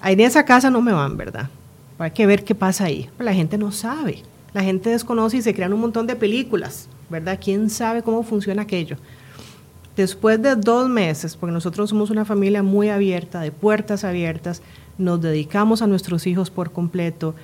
[0.00, 1.48] Ahí en esa casa no me van, ¿verdad?
[1.98, 3.08] Hay que ver qué pasa ahí.
[3.18, 7.38] La gente no sabe, la gente desconoce y se crean un montón de películas, ¿verdad?
[7.42, 8.96] ¿Quién sabe cómo funciona aquello?
[9.96, 14.62] Después de dos meses, porque nosotros somos una familia muy abierta, de puertas abiertas,
[14.98, 17.34] nos dedicamos a nuestros hijos por completo,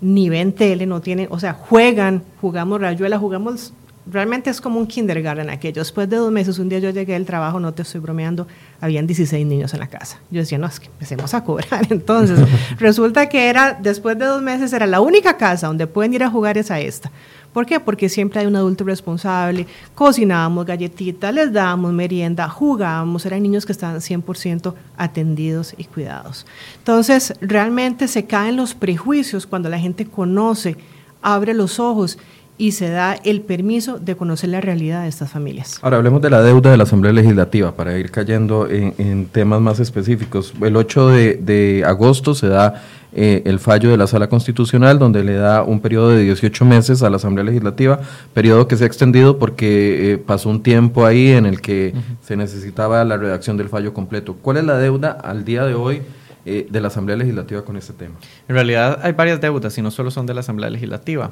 [0.00, 3.72] ni ven tele, no tienen, o sea, juegan, jugamos rayuela, jugamos,
[4.06, 5.80] realmente es como un kindergarten aquello.
[5.80, 8.46] Después de dos meses, un día yo llegué del trabajo, no te estoy bromeando,
[8.80, 10.18] habían 16 niños en la casa.
[10.30, 11.86] Yo decía, no, es que empecemos a cobrar.
[11.90, 12.38] Entonces,
[12.78, 16.30] resulta que era, después de dos meses, era la única casa donde pueden ir a
[16.30, 17.10] jugar es a esta.
[17.52, 17.78] ¿Por qué?
[17.78, 23.70] Porque siempre hay un adulto responsable, cocinábamos galletitas, les dábamos merienda, jugábamos, eran niños que
[23.70, 26.46] estaban 100% atendidos y cuidados.
[26.78, 30.76] Entonces, realmente se caen los prejuicios cuando la gente conoce,
[31.22, 32.18] abre los ojos
[32.56, 35.78] y se da el permiso de conocer la realidad de estas familias.
[35.82, 39.80] Ahora hablemos de la deuda de la Asamblea Legislativa para ir cayendo en, temas más
[39.80, 40.54] específicos.
[40.60, 45.34] El 8 de, agosto se da eh, el fallo de la Sala Constitucional donde le
[45.34, 48.00] da un periodo de 18 meses a la Asamblea Legislativa,
[48.32, 52.36] periodo que se ha extendido porque eh, pasó un tiempo ahí en el que se
[52.36, 54.36] necesitaba la redacción del fallo completo.
[54.40, 56.02] ¿Cuál es la deuda al día de hoy?
[56.46, 58.16] Eh, de la Asamblea Legislativa con este tema.
[58.46, 61.30] En realidad hay varias deudas y no solo son de la Asamblea Legislativa.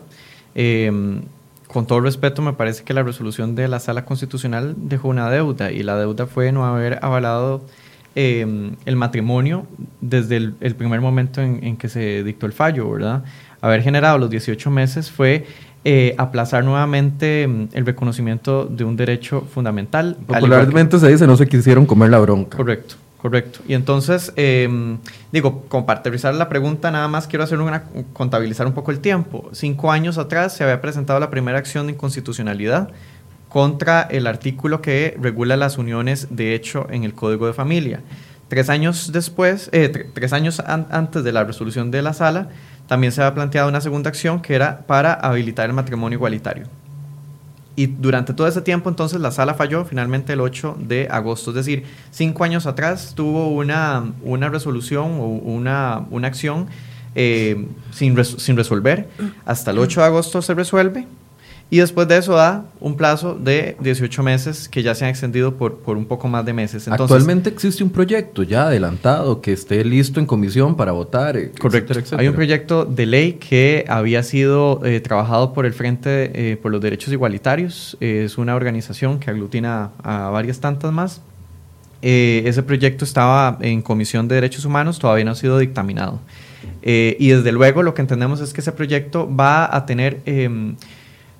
[0.54, 1.22] Em,
[1.68, 5.72] con todo respeto, me parece que la resolución de la Sala Constitucional dejó una deuda
[5.72, 7.62] y la deuda fue no haber avalado
[8.14, 9.66] eh, el matrimonio
[10.02, 13.24] desde el, primer momento en, que se dictó el fallo, ¿verdad?
[13.62, 15.46] Haber generado los 18 meses fue
[15.84, 20.18] eh, aplazar nuevamente mm, el reconocimiento de un derecho fundamental.
[20.26, 22.58] Popularmente se dice no se quisieron comer la bronca.
[22.58, 22.96] Correcto.
[23.22, 23.60] Correcto.
[23.68, 24.98] Y entonces, em,
[25.30, 29.48] digo, con la pregunta, nada más quiero hacer una, contabilizar un poco el tiempo.
[29.52, 32.90] Cinco años atrás se había presentado la primera acción de inconstitucionalidad
[33.48, 38.00] contra el artículo que regula las uniones de hecho en el Código de Familia.
[38.48, 42.48] Tres años después, eh, tres años antes de la resolución de la sala,
[42.88, 46.66] también se había planteado una segunda acción que era para habilitar el matrimonio igualitario.
[47.74, 51.56] Y durante todo ese tiempo entonces la sala falló finalmente el 8 de agosto, es
[51.56, 56.66] decir, cinco años atrás tuvo una, una resolución o una, una acción
[57.14, 59.08] eh, sin, sin resolver.
[59.46, 61.06] Hasta el 8 de agosto se resuelve
[61.72, 65.54] y después de eso da un plazo de 18 meses que ya se han extendido
[65.54, 66.86] por, por un poco más de meses.
[66.86, 71.34] Actualmente existe un proyecto ya adelantado que esté listo en comisión para votar.
[71.58, 71.94] Correcto.
[72.18, 76.72] Hay un proyecto de ley que había sido eh, trabajado por el Frente eh, por
[76.72, 77.96] los Derechos Igualitarios.
[78.00, 81.22] es una organización que aglutina a varias tantas más.
[82.02, 86.20] Eh, ese proyecto estaba en Comisión de Derechos Humanos, todavía no ha sido dictaminado.
[86.82, 90.76] y desde luego lo que entendemos es que ese proyecto va a tener em,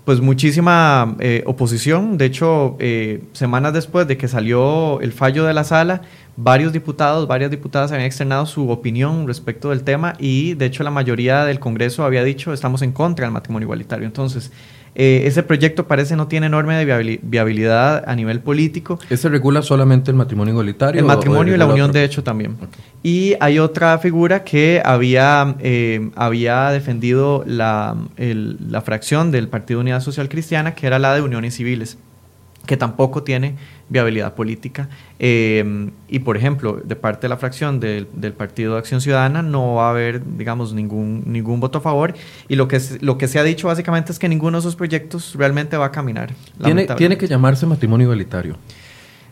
[0.05, 2.19] pues muchísima eh, oposición.
[2.19, 6.03] De hecho, eh, semanas después de que salió el fallo de la sala,
[6.37, 10.91] varios diputados, varias diputadas habían externado su opinión respecto del tema y de hecho la
[10.91, 14.07] mayoría del Congreso había dicho estamos en contra del matrimonio igualitario.
[14.07, 14.51] Entonces,
[14.95, 18.99] eh, ese proyecto parece no tiene enorme de viabilidad a nivel político.
[19.09, 21.01] ¿Ese regula solamente el matrimonio igualitario?
[21.01, 22.57] El matrimonio y la unión de hecho también.
[23.03, 30.01] Y hay otra figura que había, eh, había defendido la, la fracción del Partido Unidad
[30.01, 31.99] Social Cristiana, que era la de uniones civiles
[32.67, 33.57] que tampoco tiene
[33.89, 34.89] viabilidad política.
[35.19, 39.75] Eh, y, por ejemplo, de parte de la fracción del, Partido de Acción Ciudadana no
[39.75, 42.15] va a haber, digamos, ningún, ningún voto a favor.
[42.49, 45.35] Y lo que, lo que se ha dicho básicamente es que ninguno de esos proyectos
[45.37, 46.33] realmente va a caminar.
[46.63, 48.57] Tiene, tiene que llamarse matrimonio igualitario.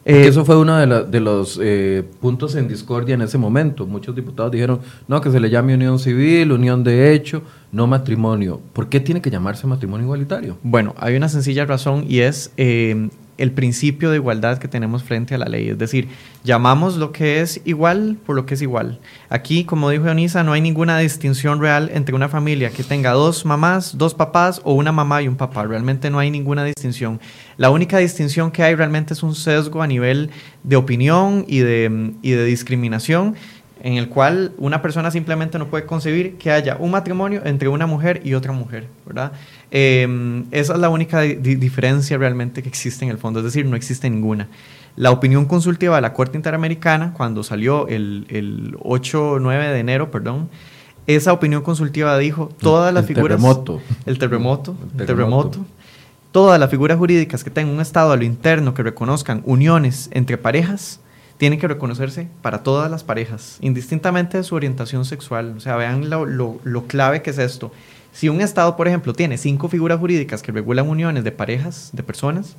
[0.04, 3.86] Eh, eso fue uno de, de los eh, puntos en discordia en ese momento.
[3.86, 8.60] Muchos diputados dijeron, no, que se le llame unión civil, unión de hecho, no matrimonio.
[8.72, 10.56] ¿Por qué tiene que llamarse matrimonio igualitario?
[10.62, 13.10] Bueno, hay una sencilla razón y es eh,
[13.40, 15.70] el principio de igualdad que tenemos frente a la ley.
[15.70, 16.08] Es decir,
[16.44, 19.00] llamamos lo que es igual por lo que es igual.
[19.28, 23.44] Aquí, como dijo Eunisa, no hay ninguna distinción real entre una familia que tenga dos
[23.44, 25.64] mamás, dos papás o una mamá y un papá.
[25.64, 27.18] Realmente no hay ninguna distinción.
[27.56, 30.30] La única distinción que hay realmente es un sesgo a nivel
[30.62, 33.36] de opinión y de, y de discriminación
[33.82, 37.86] en el cual una persona simplemente no puede concebir que haya un matrimonio entre una
[37.86, 39.32] mujer y otra mujer, ¿verdad?
[39.70, 43.76] Em, esa es la única diferencia realmente que existe en el fondo, es decir, no
[43.76, 44.48] existe ninguna.
[44.96, 50.10] La opinión consultiva de la Corte Interamericana, cuando salió el, el 8 9 de enero,
[50.10, 50.48] perdón,
[51.06, 53.38] esa opinión consultiva dijo todas las figuras...
[53.38, 53.80] Terremoto.
[54.06, 54.76] El terremoto.
[54.98, 55.64] El terremoto.
[56.32, 60.38] Todas las figuras jurídicas que tengan un estado a lo interno que reconozcan uniones entre
[60.38, 61.00] parejas,
[61.38, 65.54] tienen que reconocerse para todas las parejas, indistintamente de su orientación sexual.
[65.56, 67.72] O sea, vean lo, lo clave que es esto.
[68.20, 72.02] Si un Estado, por ejemplo, tiene cinco figuras jurídicas que regulan uniones de parejas, de
[72.02, 72.54] personas,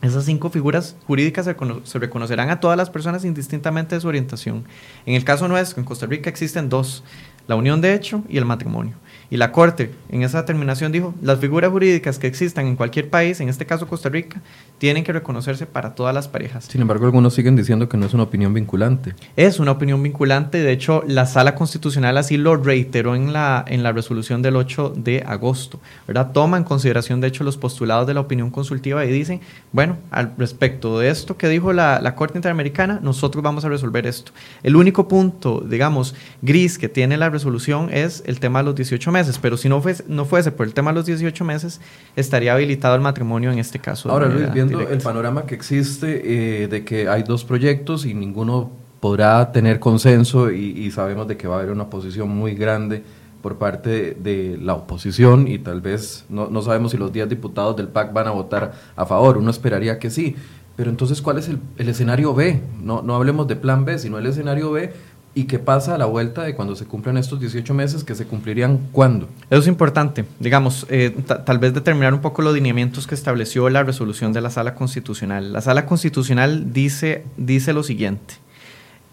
[0.00, 4.64] esas cinco figuras jurídicas se, reconocerán a todas las personas indistintamente de su orientación.
[5.04, 7.04] En el caso nuestro, en Costa Rica existen dos,
[7.46, 8.96] la unión de hecho y el matrimonio.
[9.34, 13.40] Y la Corte en esa determinación dijo, las figuras jurídicas que existan en cualquier país,
[13.40, 14.40] en este caso Costa Rica,
[14.78, 16.66] tienen que reconocerse para todas las parejas.
[16.66, 19.16] Sin embargo, algunos siguen diciendo que no es una opinión vinculante.
[19.34, 23.82] Es una opinión vinculante, de hecho, la Sala Constitucional así lo reiteró en la, en
[23.82, 26.30] la resolución del 8 de agosto, ¿verdad?
[26.30, 29.40] Toma en consideración, de hecho, los postulados de la opinión consultiva y dicen,
[29.72, 34.06] bueno, al respecto de esto que dijo la, la Corte Interamericana, nosotros vamos a resolver
[34.06, 34.30] esto.
[34.62, 39.10] El único punto, digamos, gris que tiene la resolución es el tema de los 18
[39.10, 41.80] meses, pero si no fuese, no fuese por el tema de los 18 meses,
[42.16, 44.10] estaría habilitado el matrimonio en este caso.
[44.10, 48.70] Ahora, Luis, viendo el panorama que existe eh, de que hay dos proyectos y ninguno
[49.00, 53.02] podrá tener consenso y, sabemos de que va a haber una oposición muy grande
[53.42, 57.76] por parte de, la oposición y tal vez no, no, sabemos si los 10 diputados
[57.76, 60.36] del PAC van a votar a favor, uno esperaría que sí,
[60.74, 62.62] pero entonces ¿cuál es el, el escenario B?
[62.82, 64.94] No, no hablemos de plan B, sino el escenario B
[65.36, 68.24] ¿Y qué pasa a la vuelta de cuando se cumplan estos 18 meses que se
[68.24, 69.28] cumplirían cuándo?
[69.50, 70.24] Eso es importante.
[70.38, 71.10] Digamos, eh,
[71.44, 75.52] tal vez determinar un poco los lineamientos que estableció la resolución de la Sala Constitucional.
[75.52, 78.34] La Sala Constitucional dice, dice lo siguiente.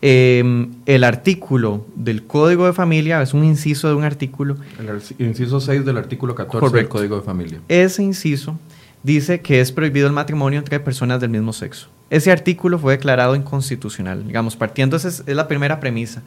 [0.04, 4.58] Em, el artículo del Código de Familia es un inciso de un artículo.
[4.80, 7.62] El inciso 6 del artículo 14 del Código de Familia.
[7.68, 8.60] Ese inciso
[9.02, 11.88] dice que es prohibido el matrimonio entre personas del mismo sexo.
[12.12, 14.28] Ese artículo fue declarado inconstitucional.
[14.28, 16.22] Digamos, partiendo, esa es, la primera premisa.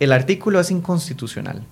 [0.00, 1.62] El artículo es inconstitucional.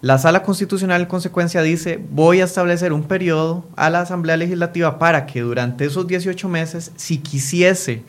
[0.00, 4.98] La sala constitucional en consecuencia dice, voy a establecer un periodo a la Asamblea Legislativa
[4.98, 8.02] para que durante esos 18 meses, si quisiese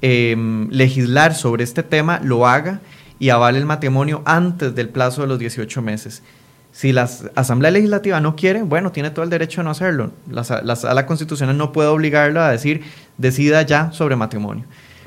[0.00, 2.80] em, legislar sobre este tema, lo haga
[3.20, 6.24] y avale el matrimonio antes del plazo de los 18 meses.
[6.72, 10.10] Si la Asamblea Legislativa no quiere, bueno, tiene todo el derecho de no hacerlo.
[10.28, 11.06] La, la Sala
[11.52, 12.82] no puede obligarlo a decir,
[13.18, 14.64] decida ya sobre matrimonio.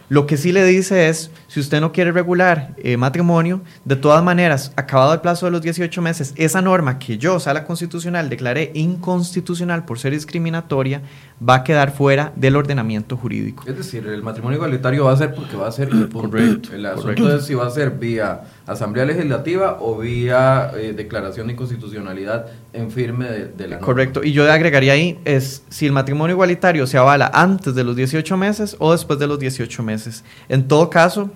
[0.07, 4.21] Lo que sí le dice es, si usted no quiere regular eh, matrimonio, de todas
[4.21, 8.71] maneras, acabado el plazo de los 18 meses, esa norma que yo, sala constitucional, declaré
[8.73, 11.01] inconstitucional por ser discriminatoria,
[11.41, 13.63] va a quedar fuera del ordenamiento jurídico.
[13.65, 15.87] Es decir, el matrimonio igualitario va a ser porque va a ser...
[16.11, 16.73] Correcto.
[16.73, 21.53] El asunto es si va a ser vía Asamblea Legislativa o vía eh, declaración de
[21.53, 24.25] inconstitucionalidad en firme de, la Correcto.
[24.25, 28.35] Y yo agregaría ahí es si el matrimonio igualitario se avala antes de los 18
[28.35, 30.25] meses o después de los 18 meses.
[30.49, 31.31] En todo caso,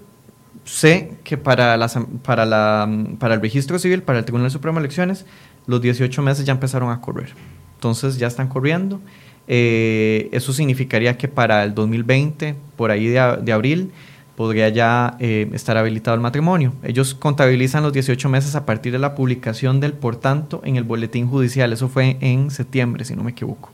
[0.69, 1.89] sé que para, la,
[2.23, 5.25] para, la, para el registro civil, para el Tribunal Supremo de Elecciones,
[5.67, 7.33] los 18 meses ya empezaron a correr.
[7.75, 9.01] Entonces ya están corriendo.
[9.47, 13.91] Eh, eso significaría que para el 2020, por ahí de, de abril,
[14.35, 16.73] podría ya eh, estar habilitado el matrimonio.
[16.83, 20.83] Ellos contabilizan los 18 meses a partir de la publicación del por tanto en el
[20.83, 21.73] boletín judicial.
[21.73, 23.71] Eso fue en septiembre, si no me equivoco.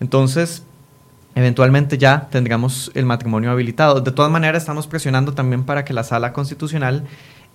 [0.00, 0.64] Entonces,
[1.36, 4.00] eventualmente ya tendríamos el matrimonio habilitado.
[4.00, 7.04] De todas maneras, estamos presionando también para que la sala constitucional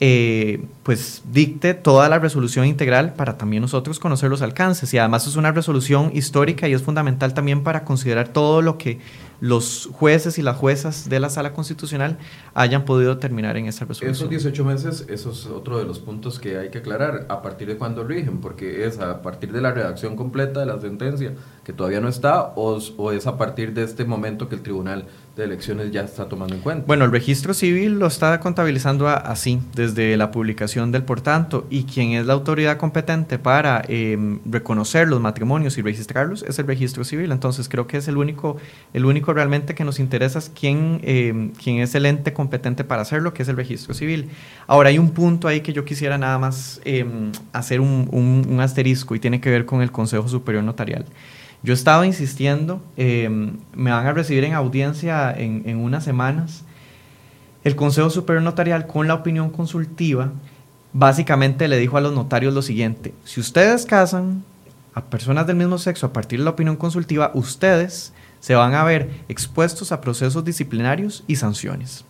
[0.04, 4.92] eh, pues dicte toda la resolución integral para también nosotros conocer los alcances.
[4.94, 9.00] Y además es una resolución histórica y es fundamental también para considerar todo lo que
[9.42, 12.18] los jueces y las juezas de la sala constitucional
[12.56, 14.12] hayan podido terminar en esa resolución.
[14.12, 17.28] Esos 18 meses, eso es otro de los puntos que hay que aclarar.
[17.30, 18.40] ¿A partir de cuándo rigen?
[18.40, 21.34] Porque es a partir de la redacción completa de la sentencia,
[21.74, 25.05] todavía no está, o, o es a partir de este momento que el tribunal
[25.36, 26.84] de elecciones ya está tomando en cuenta.
[26.86, 31.84] Bueno, el registro civil lo está contabilizando así, desde la publicación del por tanto, y
[31.84, 37.05] quien es la autoridad competente para em, reconocer los matrimonios y registrarlos es el registro
[37.05, 37.32] civil.
[37.32, 38.57] Entonces creo que es el único,
[38.93, 43.03] el único realmente que nos interesa es quién, em, quién es el ente competente para
[43.03, 44.30] hacerlo, que es el registro civil.
[44.67, 49.15] Ahora hay un punto ahí que yo quisiera nada más em, hacer un, un asterisco
[49.15, 51.05] y tiene que ver con el Consejo Superior Notarial.
[51.64, 56.64] Yo estaba insistiendo, em, me van a recibir en audiencia en, en, unas semanas.
[57.64, 60.32] El Consejo Superior Notarial con la opinión consultiva
[60.93, 64.43] básicamente le dijo a los notarios lo siguiente, si ustedes casan
[64.93, 68.84] a personas del mismo sexo a partir de la opinión consultiva, ustedes se van a
[68.84, 72.03] ver expuestos a procesos disciplinarios y sanciones.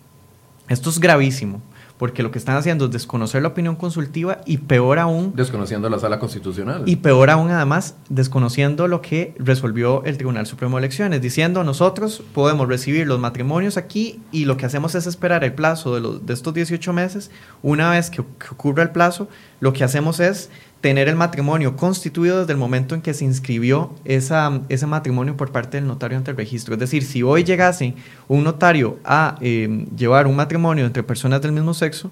[0.68, 1.62] Esto es gravísimo
[2.02, 5.34] porque lo que están haciendo es desconocer la opinión consultiva y peor aún...
[5.36, 6.82] Desconociendo la sala constitucional.
[6.88, 12.24] Y peor aún además, desconociendo lo que resolvió el Tribunal Supremo de Elecciones, diciendo nosotros
[12.34, 16.26] podemos recibir los matrimonios aquí y lo que hacemos es esperar el plazo de, los,
[16.26, 17.30] de estos 18 meses.
[17.62, 19.28] Una vez que, que ocurra el plazo,
[19.60, 20.50] lo que hacemos es
[20.82, 25.52] tener el matrimonio constituido desde el momento en que se inscribió esa, ese matrimonio por
[25.52, 26.74] parte del notario ante el registro.
[26.74, 27.94] Es decir, si hoy llegase
[28.28, 32.12] un notario a eh, llevar un matrimonio entre personas del mismo sexo,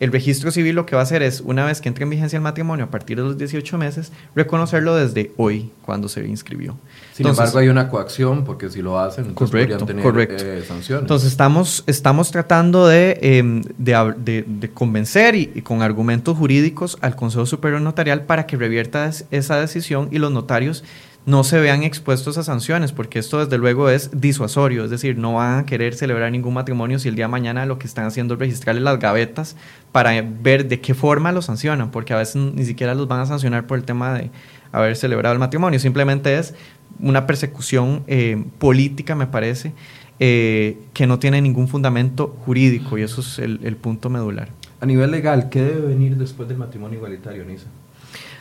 [0.00, 2.36] el registro civil lo que va a hacer es, una vez que entre en vigencia
[2.36, 6.76] el matrimonio a partir de los 18 meses, reconocerlo desde hoy, cuando se inscribió.
[7.12, 10.44] Sin embargo, hay una coacción, porque si lo hacen, entonces correcto, tener correcto.
[10.44, 11.02] Eh, sanciones.
[11.02, 17.14] Entonces, estamos, estamos tratando de, em, de, de, convencer y, y, con argumentos jurídicos al
[17.14, 20.84] Consejo Superior Notarial para que revierta esa decisión y los notarios
[21.26, 25.34] no se vean expuestos a sanciones, porque esto desde luego es disuasorio, es decir, no
[25.34, 28.34] van a querer celebrar ningún matrimonio si el día de mañana lo que están haciendo
[28.34, 29.56] es registrarle las gavetas
[29.90, 33.26] para ver de qué forma lo sancionan, porque a veces ni siquiera los van a
[33.26, 34.30] sancionar por el tema de
[34.72, 36.54] haber celebrado el matrimonio, simplemente es
[37.00, 39.72] una persecución eh, política, me parece,
[40.20, 44.48] eh, que no tiene ningún fundamento jurídico y eso es el, el punto medular.
[44.80, 47.66] A nivel legal, ¿qué debe venir después del matrimonio igualitario, Nisa?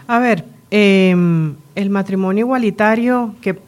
[0.07, 0.43] A ver,
[0.75, 1.15] eh,
[1.75, 3.59] el matrimonio igualitario, que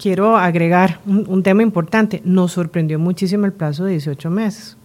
[0.00, 4.78] quiero agregar un, tema importante, nos sorprendió muchísimo el plazo de 18 meses.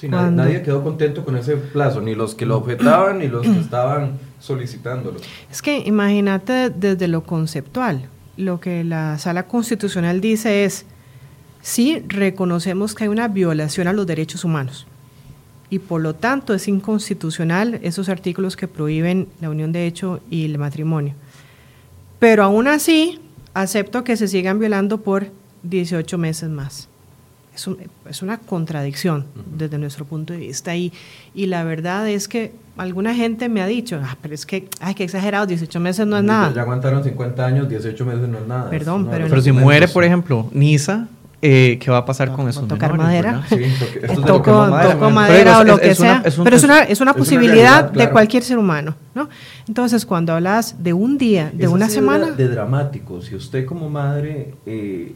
[0.00, 3.58] Sí, nadie, quedó contento con ese plazo, ni los que lo objetaban, ni los que
[3.58, 5.18] estaban solicitándolo.
[5.50, 10.86] Es que imagínate desde lo conceptual, lo que la sala constitucional dice es,
[11.62, 14.86] sí reconocemos que hay una violación a los derechos humanos,
[15.72, 20.44] y por lo tanto es inconstitucional esos artículos que prohíben la unión de hecho y
[20.44, 21.14] el matrimonio.
[22.18, 23.20] Pero aún así,
[23.54, 25.28] acepto que se sigan violando por
[25.62, 26.90] 18 meses más.
[27.54, 27.66] es,
[28.06, 29.24] es una contradicción
[29.56, 30.76] desde nuestro punto de vista.
[30.76, 30.92] Y,
[31.34, 34.94] y la verdad es que alguna gente me ha dicho, ah, pero es que, ay,
[34.94, 36.52] qué exagerado, 18 meses no es nada.
[36.52, 38.68] Ya aguantaron 50 años, 18 meses no es nada.
[38.68, 39.26] Perdón, pero...
[39.26, 41.08] Pero si muere, por ejemplo, Nisa,
[41.42, 43.42] eh, ¿qué va a pasar con esos tocar menores, madera.
[43.48, 46.28] Sí, toque- de toco, mamá- toco madera Pero o lo es- que es una- sea,
[46.28, 49.28] es un- pero es una, es una posibilidad de cualquier ser humano, ¿no?
[49.68, 53.20] Entonces, cuando hablas de un día, de Esa una semana, De dramático.
[53.22, 55.12] Si usted como madre eh,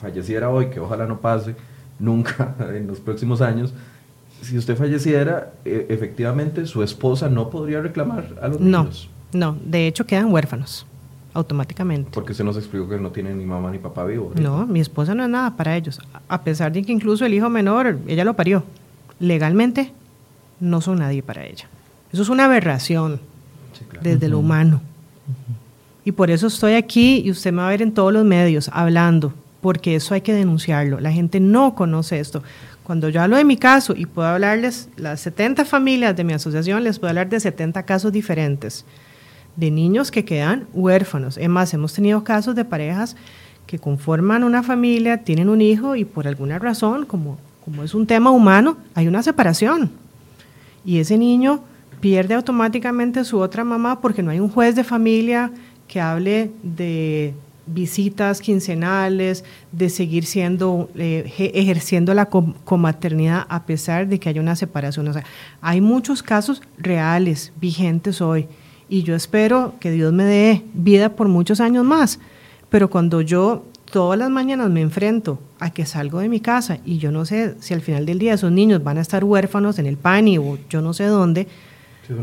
[0.00, 1.54] falleciera hoy, que ojalá no pase
[1.98, 3.72] nunca en los próximos años,
[4.42, 9.10] si usted falleciera, eh, efectivamente su esposa no podría reclamar a los no, niños.
[9.34, 10.86] no, de hecho quedan huérfanos
[11.34, 12.10] automáticamente.
[12.12, 14.28] Porque se nos explicó que no tiene ni mamá ni papá vivo.
[14.28, 14.42] ahorita.
[14.42, 17.48] No, mi esposa no es nada para ellos, a pesar de que incluso el hijo
[17.48, 18.64] menor, ella lo parió,
[19.18, 19.92] legalmente
[20.60, 21.68] no son nadie para ella.
[22.12, 23.20] Eso es una aberración
[23.78, 24.00] Sí, claro.
[24.02, 24.80] desde lo humano.
[26.04, 28.68] Y por eso estoy aquí y usted me va a ver en todos los medios
[28.72, 30.98] hablando, porque eso hay que denunciarlo.
[30.98, 32.42] La gente no conoce esto.
[32.82, 36.82] Cuando yo hablo de mi caso y puedo hablarles, las 70 familias de mi asociación,
[36.82, 38.84] les puedo hablar de 70 casos diferentes
[39.56, 41.36] de niños que quedan huérfanos.
[41.36, 43.16] Es más, hemos tenido casos de parejas
[43.66, 48.06] que conforman una familia, tienen un hijo y por alguna razón, como, como es un
[48.06, 49.90] tema humano, hay una separación.
[50.84, 51.60] Y ese niño
[52.00, 55.50] pierde automáticamente su otra mamá porque no hay un juez de familia
[55.86, 57.34] que hable de
[57.66, 64.28] visitas quincenales, de seguir siendo, eh, je- ejerciendo la com- comaternidad a pesar de que
[64.28, 65.06] haya una separación.
[65.06, 65.24] O sea,
[65.60, 68.46] hay muchos casos reales, vigentes hoy,
[68.90, 72.18] y yo espero que Dios me dé vida por muchos años más.
[72.68, 76.98] Pero cuando yo todas las mañanas me enfrento a que salgo de mi casa y
[76.98, 79.86] yo no sé si al final del día esos niños van a estar huérfanos en
[79.86, 81.46] el PANI o yo no sé dónde,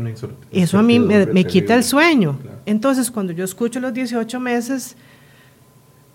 [0.04, 2.38] es eso a mí me, quita el sueño.
[2.42, 2.58] Claro.
[2.66, 4.96] Entonces, cuando yo escucho los 18 meses,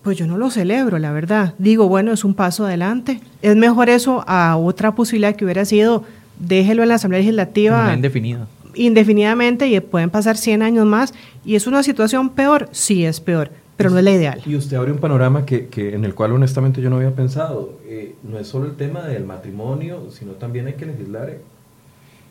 [0.02, 1.54] pues yo no lo celebro, la verdad.
[1.58, 3.20] Digo, bueno, es un paso adelante.
[3.42, 6.04] Es mejor eso a otra posibilidad que hubiera sido,
[6.38, 8.46] déjelo en la Asamblea Legislativa Una indefinida.
[8.74, 11.14] Indefinidamente y pueden pasar 100 años más.
[11.44, 12.68] ¿Y es una situación peor?
[12.72, 14.42] Sí, es peor, pero no es la ideal.
[14.46, 17.78] Y usted abre un panorama que, que en el cual honestamente yo no había pensado.
[17.86, 21.38] Eh, no es solo el tema del matrimonio, sino también hay que legislar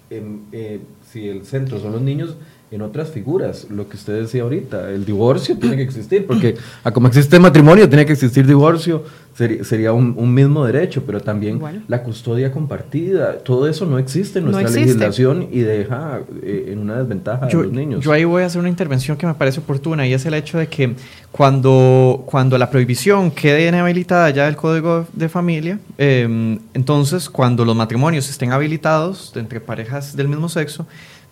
[0.09, 0.79] eh, eh,
[1.11, 2.35] si el centro son los niños
[2.75, 6.91] en otras figuras, lo que usted decía ahorita, el divorcio tiene que existir, porque a
[6.91, 9.03] como existe matrimonio, tiene que existir divorcio,
[9.35, 14.39] sería, sería un, un mismo derecho, pero también la custodia compartida, todo eso no existe
[14.39, 14.87] en No nuestra existe.
[14.99, 18.03] legislación y deja eh, en una desventaja yo, a los niños.
[18.03, 20.57] yo ahí voy a hacer una intervención que me parece oportuna y es el hecho
[20.57, 20.95] de que
[21.31, 27.75] cuando, cuando la prohibición quede inhabilitada ya del Código de Familia, eh, entonces cuando los
[27.75, 30.85] matrimonios estén habilitados entre parejas del mismo sexo,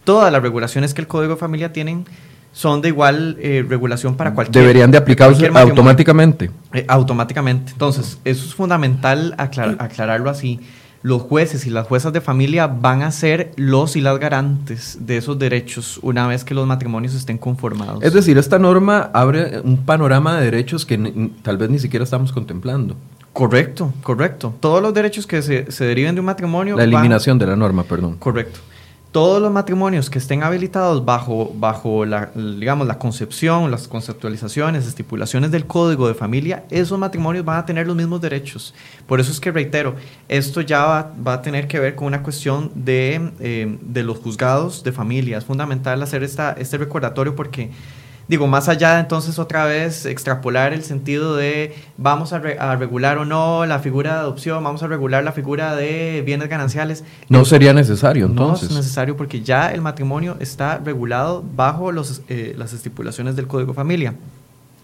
[0.04, 2.06] todas las regulaciones que el Código de Familia tienen
[2.54, 6.52] son de igual eh, regulación para cualquier Deberían de aplicarse automáticamente.
[6.74, 7.72] Eh, automáticamente.
[7.72, 10.60] Entonces, eso es fundamental aclar- aclararlo así.
[11.04, 15.18] Los jueces y las juezas de familia van a ser los y las garantes de
[15.18, 18.04] esos derechos una vez que los matrimonios estén conformados.
[18.04, 22.04] Es decir, esta norma abre un panorama de derechos que ni- tal vez ni siquiera
[22.04, 22.96] estamos contemplando.
[23.34, 24.54] correcto, correcto.
[24.60, 26.76] Todos los derechos que se, se deriven de un matrimonio.
[26.76, 28.18] La van- eliminación de la norma, perdón.
[28.20, 28.60] Correcto.
[29.12, 35.52] Todos los matrimonios que estén habilitados bajo, bajo la, digamos, la concepción, las conceptualizaciones, estipulaciones
[35.52, 38.74] del código de familia, esos matrimonios van a tener los mismos derechos.
[39.08, 39.96] Por eso es que reitero,
[40.30, 44.20] esto ya va, va a tener que ver con una cuestión de, eh, de los
[44.20, 45.40] juzgados de familia.
[45.40, 47.70] Es fundamental hacer esta, este recordatorio porque
[48.32, 53.18] digo, más allá entonces otra vez extrapolar el sentido de vamos a, re- a regular
[53.18, 57.04] o no la figura de adopción, vamos a regular la figura de bienes gananciales.
[57.28, 58.72] No sería necesario entonces.
[58.72, 63.48] No es necesario porque ya el matrimonio está regulado bajo los, eh, las estipulaciones del
[63.48, 64.16] Código de Familia.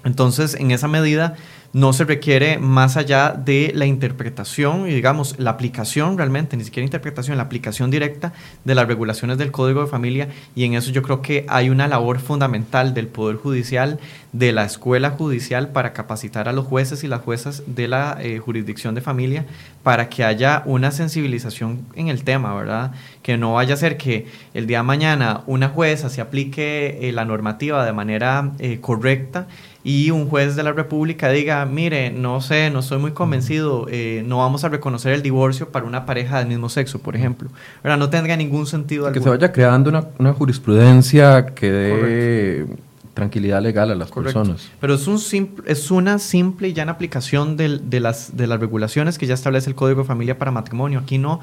[0.03, 1.35] Entonces, en esa medida,
[1.73, 6.85] no se requiere más allá de la interpretación y, digamos, la aplicación realmente, ni siquiera
[6.85, 10.29] interpretación, la aplicación directa de las regulaciones del Código de Familia.
[10.55, 13.99] Y en eso yo creo que hay una labor fundamental del Poder Judicial,
[14.33, 18.39] de la Escuela Judicial, para capacitar a los jueces y las juezas de la eh,
[18.39, 19.45] jurisdicción de familia
[19.83, 22.91] para que haya una sensibilización en el tema, ¿verdad?
[23.21, 27.11] Que no vaya a ser que el día de mañana una jueza se aplique eh,
[27.11, 29.47] la normativa de manera eh, correcta
[29.89, 34.21] y un juez de la República diga, mire, no sé, no estoy muy convencido, eh,
[34.27, 37.47] no vamos a reconocer el divorcio para una pareja del mismo sexo, por ejemplo.
[37.83, 37.97] ¿Verdad?
[37.97, 39.23] No tendría ningún sentido Que alguno.
[39.23, 42.65] se vaya creando una, una jurisprudencia que dé
[43.13, 44.39] tranquilidad legal a las Correcto.
[44.41, 44.69] personas.
[44.81, 48.59] Pero es, un simple, es una simple y llana aplicación del- de, las, de las
[48.59, 50.99] regulaciones que ya establece el Código de Familia para matrimonio.
[50.99, 51.39] Aquí no,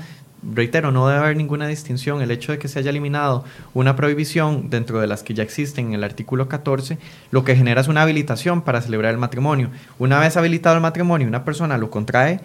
[0.52, 2.20] reitero, no debe haber ninguna distinción.
[2.20, 5.88] El hecho de que se haya eliminado una prohibición dentro de las que ya existen
[5.88, 6.98] en el artículo 14,
[7.30, 9.70] lo que genera es una habilitación para celebrar el matrimonio.
[9.98, 12.40] Una vez habilitado el matrimonio y una persona lo contrae,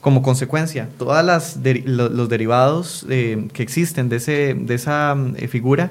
[0.00, 1.24] como consecuencia, todos
[1.64, 5.90] los derivados eh, que existen de, ese, de esa eh, figura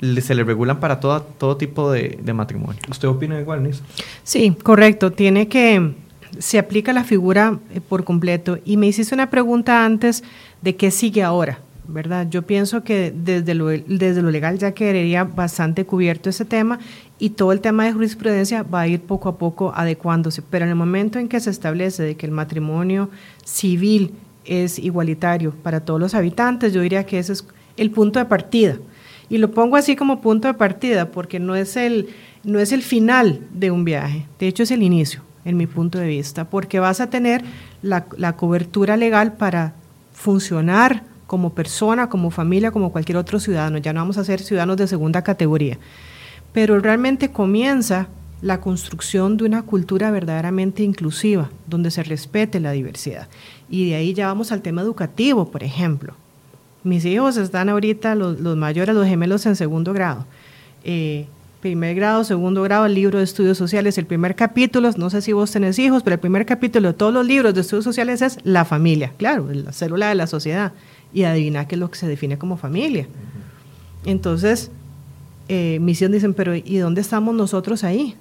[0.00, 2.80] se le regulan para todo, todo tipo de, matrimonio.
[2.90, 3.82] ¿Usted opina igual, Nisa?
[4.24, 5.12] Sí, correcto.
[5.12, 5.94] Tiene que,
[6.38, 8.58] se aplica la figura eh, por completo.
[8.64, 10.22] Y me hiciste una pregunta antes
[10.62, 12.26] de qué sigue ahora, ¿verdad?
[12.28, 16.78] Yo pienso que desde lo, desde lo legal ya quedaría bastante cubierto ese tema
[17.18, 20.42] y todo el tema de jurisprudencia va a ir poco a poco adecuándose.
[20.42, 23.10] Pero en el momento en que se establece de que el matrimonio
[23.44, 27.46] civil es igualitario para todos los habitantes, yo diría que ese es
[27.76, 28.76] el punto de partida.
[29.28, 32.08] Y lo pongo así como punto de partida porque no es el,
[32.44, 35.98] no es el final de un viaje, de hecho es el inicio, en mi punto
[35.98, 37.42] de vista, porque vas a tener
[37.82, 39.74] la, la cobertura legal para
[40.16, 43.78] funcionar como persona, como familia, como cualquier otro ciudadano.
[43.78, 45.78] Ya no vamos a ser ciudadanos de segunda categoría
[46.56, 48.08] pero realmente comienza
[48.40, 53.28] la construcción de una cultura verdaderamente inclusiva, donde se respete la diversidad.
[53.68, 56.14] Y de ahí ya vamos al tema educativo, por ejemplo.
[56.82, 60.24] Mis hijos están ahorita, los, mayores, los gemelos en segundo grado.
[60.82, 61.26] Eh,
[61.66, 65.32] primer grado, segundo grado, el libro de estudios sociales, el primer capítulo, no sé si
[65.32, 68.38] vos tenés hijos, pero el primer capítulo de todos los libros de estudios sociales es
[68.44, 70.72] la familia, claro, la célula de la sociedad.
[71.12, 73.08] Y adivina qué es lo que se define como familia.
[74.04, 74.70] Entonces,
[75.48, 78.14] eh, misión dicen, pero ¿y dónde estamos nosotros ahí?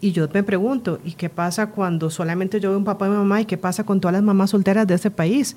[0.00, 3.40] Y yo me pregunto, ¿y qué pasa cuando solamente yo veo un papá y mamá?
[3.42, 5.54] ¿Y qué pasa con todas las mamás solteras de este país?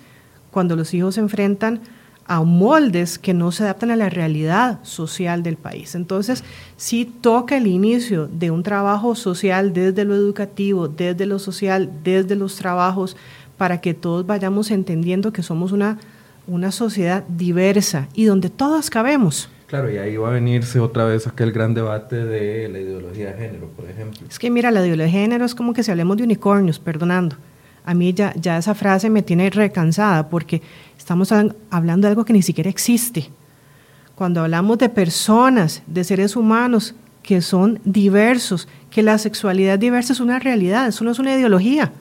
[0.51, 1.79] Cuando los hijos se enfrentan
[2.27, 5.95] a moldes que no se adaptan a la realidad social del país.
[5.95, 6.43] Entonces,
[6.75, 12.35] sí toca el inicio de un trabajo social desde lo educativo, desde lo social, desde
[12.35, 13.15] los trabajos,
[13.57, 15.99] para que todos vayamos entendiendo que somos una,
[16.47, 19.49] una sociedad diversa y donde todos cabemos.
[19.67, 23.33] Claro, y ahí va a venirse otra vez aquel gran debate de la ideología de
[23.33, 24.19] género, por ejemplo.
[24.29, 27.35] Es que mira, la ideología de género es como que si hablemos de unicornios, perdonando.
[27.85, 30.61] A mí ya, esa frase me tiene recansada porque
[30.97, 31.31] estamos
[31.69, 33.29] hablando de algo que ni siquiera existe.
[34.15, 40.19] Cuando hablamos de personas, de seres humanos que son diversos, que la sexualidad diversa es
[40.19, 41.91] una realidad, eso no es una ideología.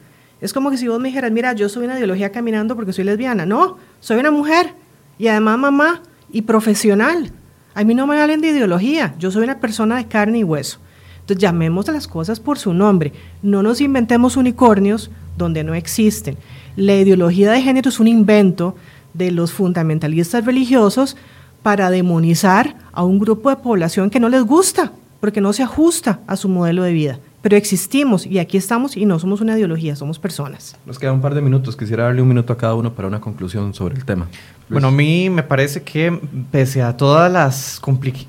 [0.40, 3.04] Es como que si vos me dijeras, mira, yo soy una ideología caminando porque soy
[3.04, 3.44] lesbiana.
[3.44, 4.72] No, soy una mujer
[5.18, 7.30] y además mamá y profesional.
[7.74, 10.78] A mí no me hablen de ideología, yo soy una persona de carne y hueso.
[11.20, 13.12] Entonces llamemos a las cosas por su nombre,
[13.42, 16.36] no nos inventemos unicornios donde no existen.
[16.76, 18.74] La ideología de género es un invento
[19.12, 21.16] de los fundamentalistas religiosos
[21.62, 26.20] para demonizar a un grupo de población que no les gusta, porque no se ajusta
[26.26, 29.94] a su modelo de vida pero existimos y aquí estamos y no somos una ideología,
[29.96, 30.78] somos personas.
[30.86, 33.20] Nos quedan un par de minutos, quisiera darle un minuto a cada uno para una
[33.20, 34.28] conclusión sobre el tema.
[34.70, 36.18] Bueno, a mí me parece que
[36.50, 37.80] pese a todas las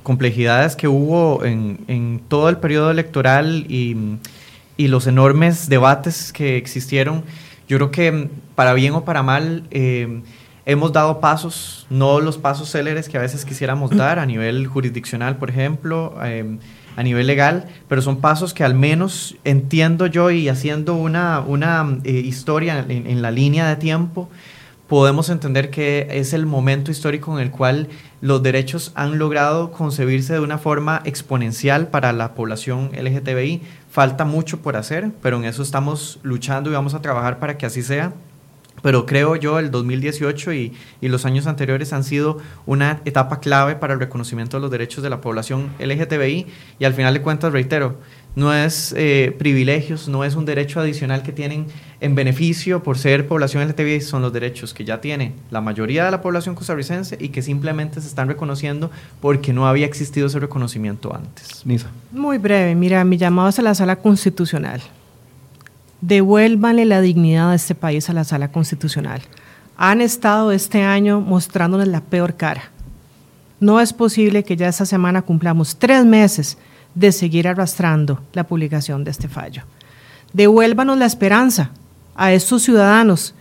[0.04, 4.18] complejidades que hubo en, todo el periodo electoral y,
[4.78, 7.24] los enormes debates que existieron,
[7.68, 10.22] yo creo que para bien o para mal eh,
[10.66, 15.38] hemos dado pasos, no los pasos céleres que a veces quisiéramos dar a nivel jurisdiccional,
[15.38, 16.16] por ejemplo.
[16.24, 16.58] Eh,
[16.96, 22.00] a nivel legal, pero son pasos que al menos entiendo yo y haciendo una, una
[22.04, 24.30] eh, historia en, la línea de tiempo,
[24.88, 27.90] podemos entender que es el momento histórico en el cual
[28.22, 33.62] los derechos han logrado concebirse de una forma exponencial para la población LGTBI.
[33.96, 37.66] Falta mucho por hacer, pero en eso estamos luchando y vamos a trabajar para que
[37.66, 38.12] así sea.
[38.82, 43.78] Pero creo yo el 2018 y, y, los años anteriores han sido una etapa clave
[43.78, 46.46] para el reconocimiento de los derechos de la población LGTBI
[46.78, 47.98] y al final de cuentas, reitero,
[48.36, 51.68] no es eh, privilegios, no es un derecho adicional que tienen
[52.02, 56.12] en beneficio por ser población LGTBI, son los derechos que ya tiene la mayoría de
[56.12, 61.16] la población costarricense y que simplemente se están reconociendo porque no había existido ese reconocimiento
[61.16, 61.66] antes.
[61.66, 61.88] Nisa.
[62.12, 64.82] Muy breve, mira, mi llamado es a la sala constitucional
[66.02, 69.22] devuélvanle la dignidad de este país a la sala constitucional.
[69.78, 72.72] Han estado este año mostrándonos la peor cara.
[73.60, 76.58] No es posible que ya esta semana cumplamos tres meses
[76.96, 79.64] de seguir arrastrando la publicación de este fallo.
[80.34, 81.70] Devuélvanos la esperanza
[82.16, 83.36] a estos ciudadanos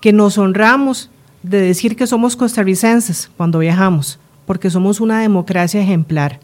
[0.00, 1.10] que nos honramos
[1.42, 6.40] de decir que somos costarricenses cuando viajamos, porque somos una democracia ejemplar.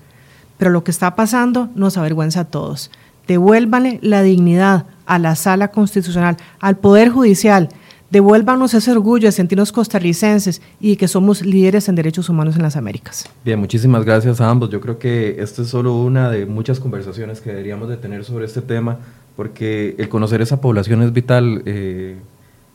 [0.58, 2.90] Pero lo que está pasando nos avergüenza a todos.
[3.26, 7.68] Devuélvanle la dignidad a la sala constitucional, al Poder Judicial.
[8.12, 12.76] Devuélvanos ese orgullo de sentirnos costarricenses y que somos líderes en derechos humanos en las
[12.76, 13.26] Américas.
[13.42, 14.68] Bien, muchísimas gracias a ambos.
[14.68, 18.44] Yo creo que esta es solo una de muchas conversaciones que deberíamos de tener sobre
[18.44, 18.98] este tema,
[19.34, 21.62] porque el conocer esa población es vital.
[21.64, 22.16] Eh,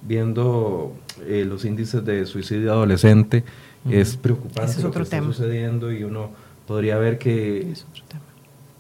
[0.02, 0.94] viendo
[1.28, 3.44] eh, los índices de suicidio adolescente,
[3.90, 6.32] es preocupante lo que está sucediendo y uno
[6.68, 7.74] podría ver que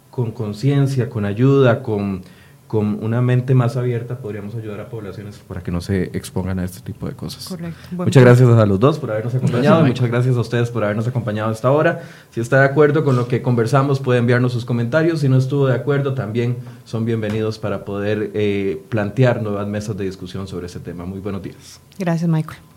[0.09, 2.23] con conciencia, con ayuda, con
[2.67, 6.65] con una mente más abierta podríamos ayudar a poblaciones para que no se expongan a
[6.65, 7.47] este tipo de cosas.
[7.47, 7.79] Correcto.
[7.91, 9.85] muchas gracias a los dos por habernos acompañado.
[9.85, 12.03] muchas gracias a ustedes por habernos acompañado hasta ahora.
[12.31, 15.21] Si está de acuerdo con lo que conversamos, puede enviarnos sus comentarios.
[15.21, 20.05] Si no estuvo de acuerdo, también son bienvenidos para poder eh, plantear nuevas mesas de
[20.05, 21.05] discusión sobre ese tema.
[21.05, 21.79] Muy buenos días.
[21.97, 22.76] Gracias, Michael.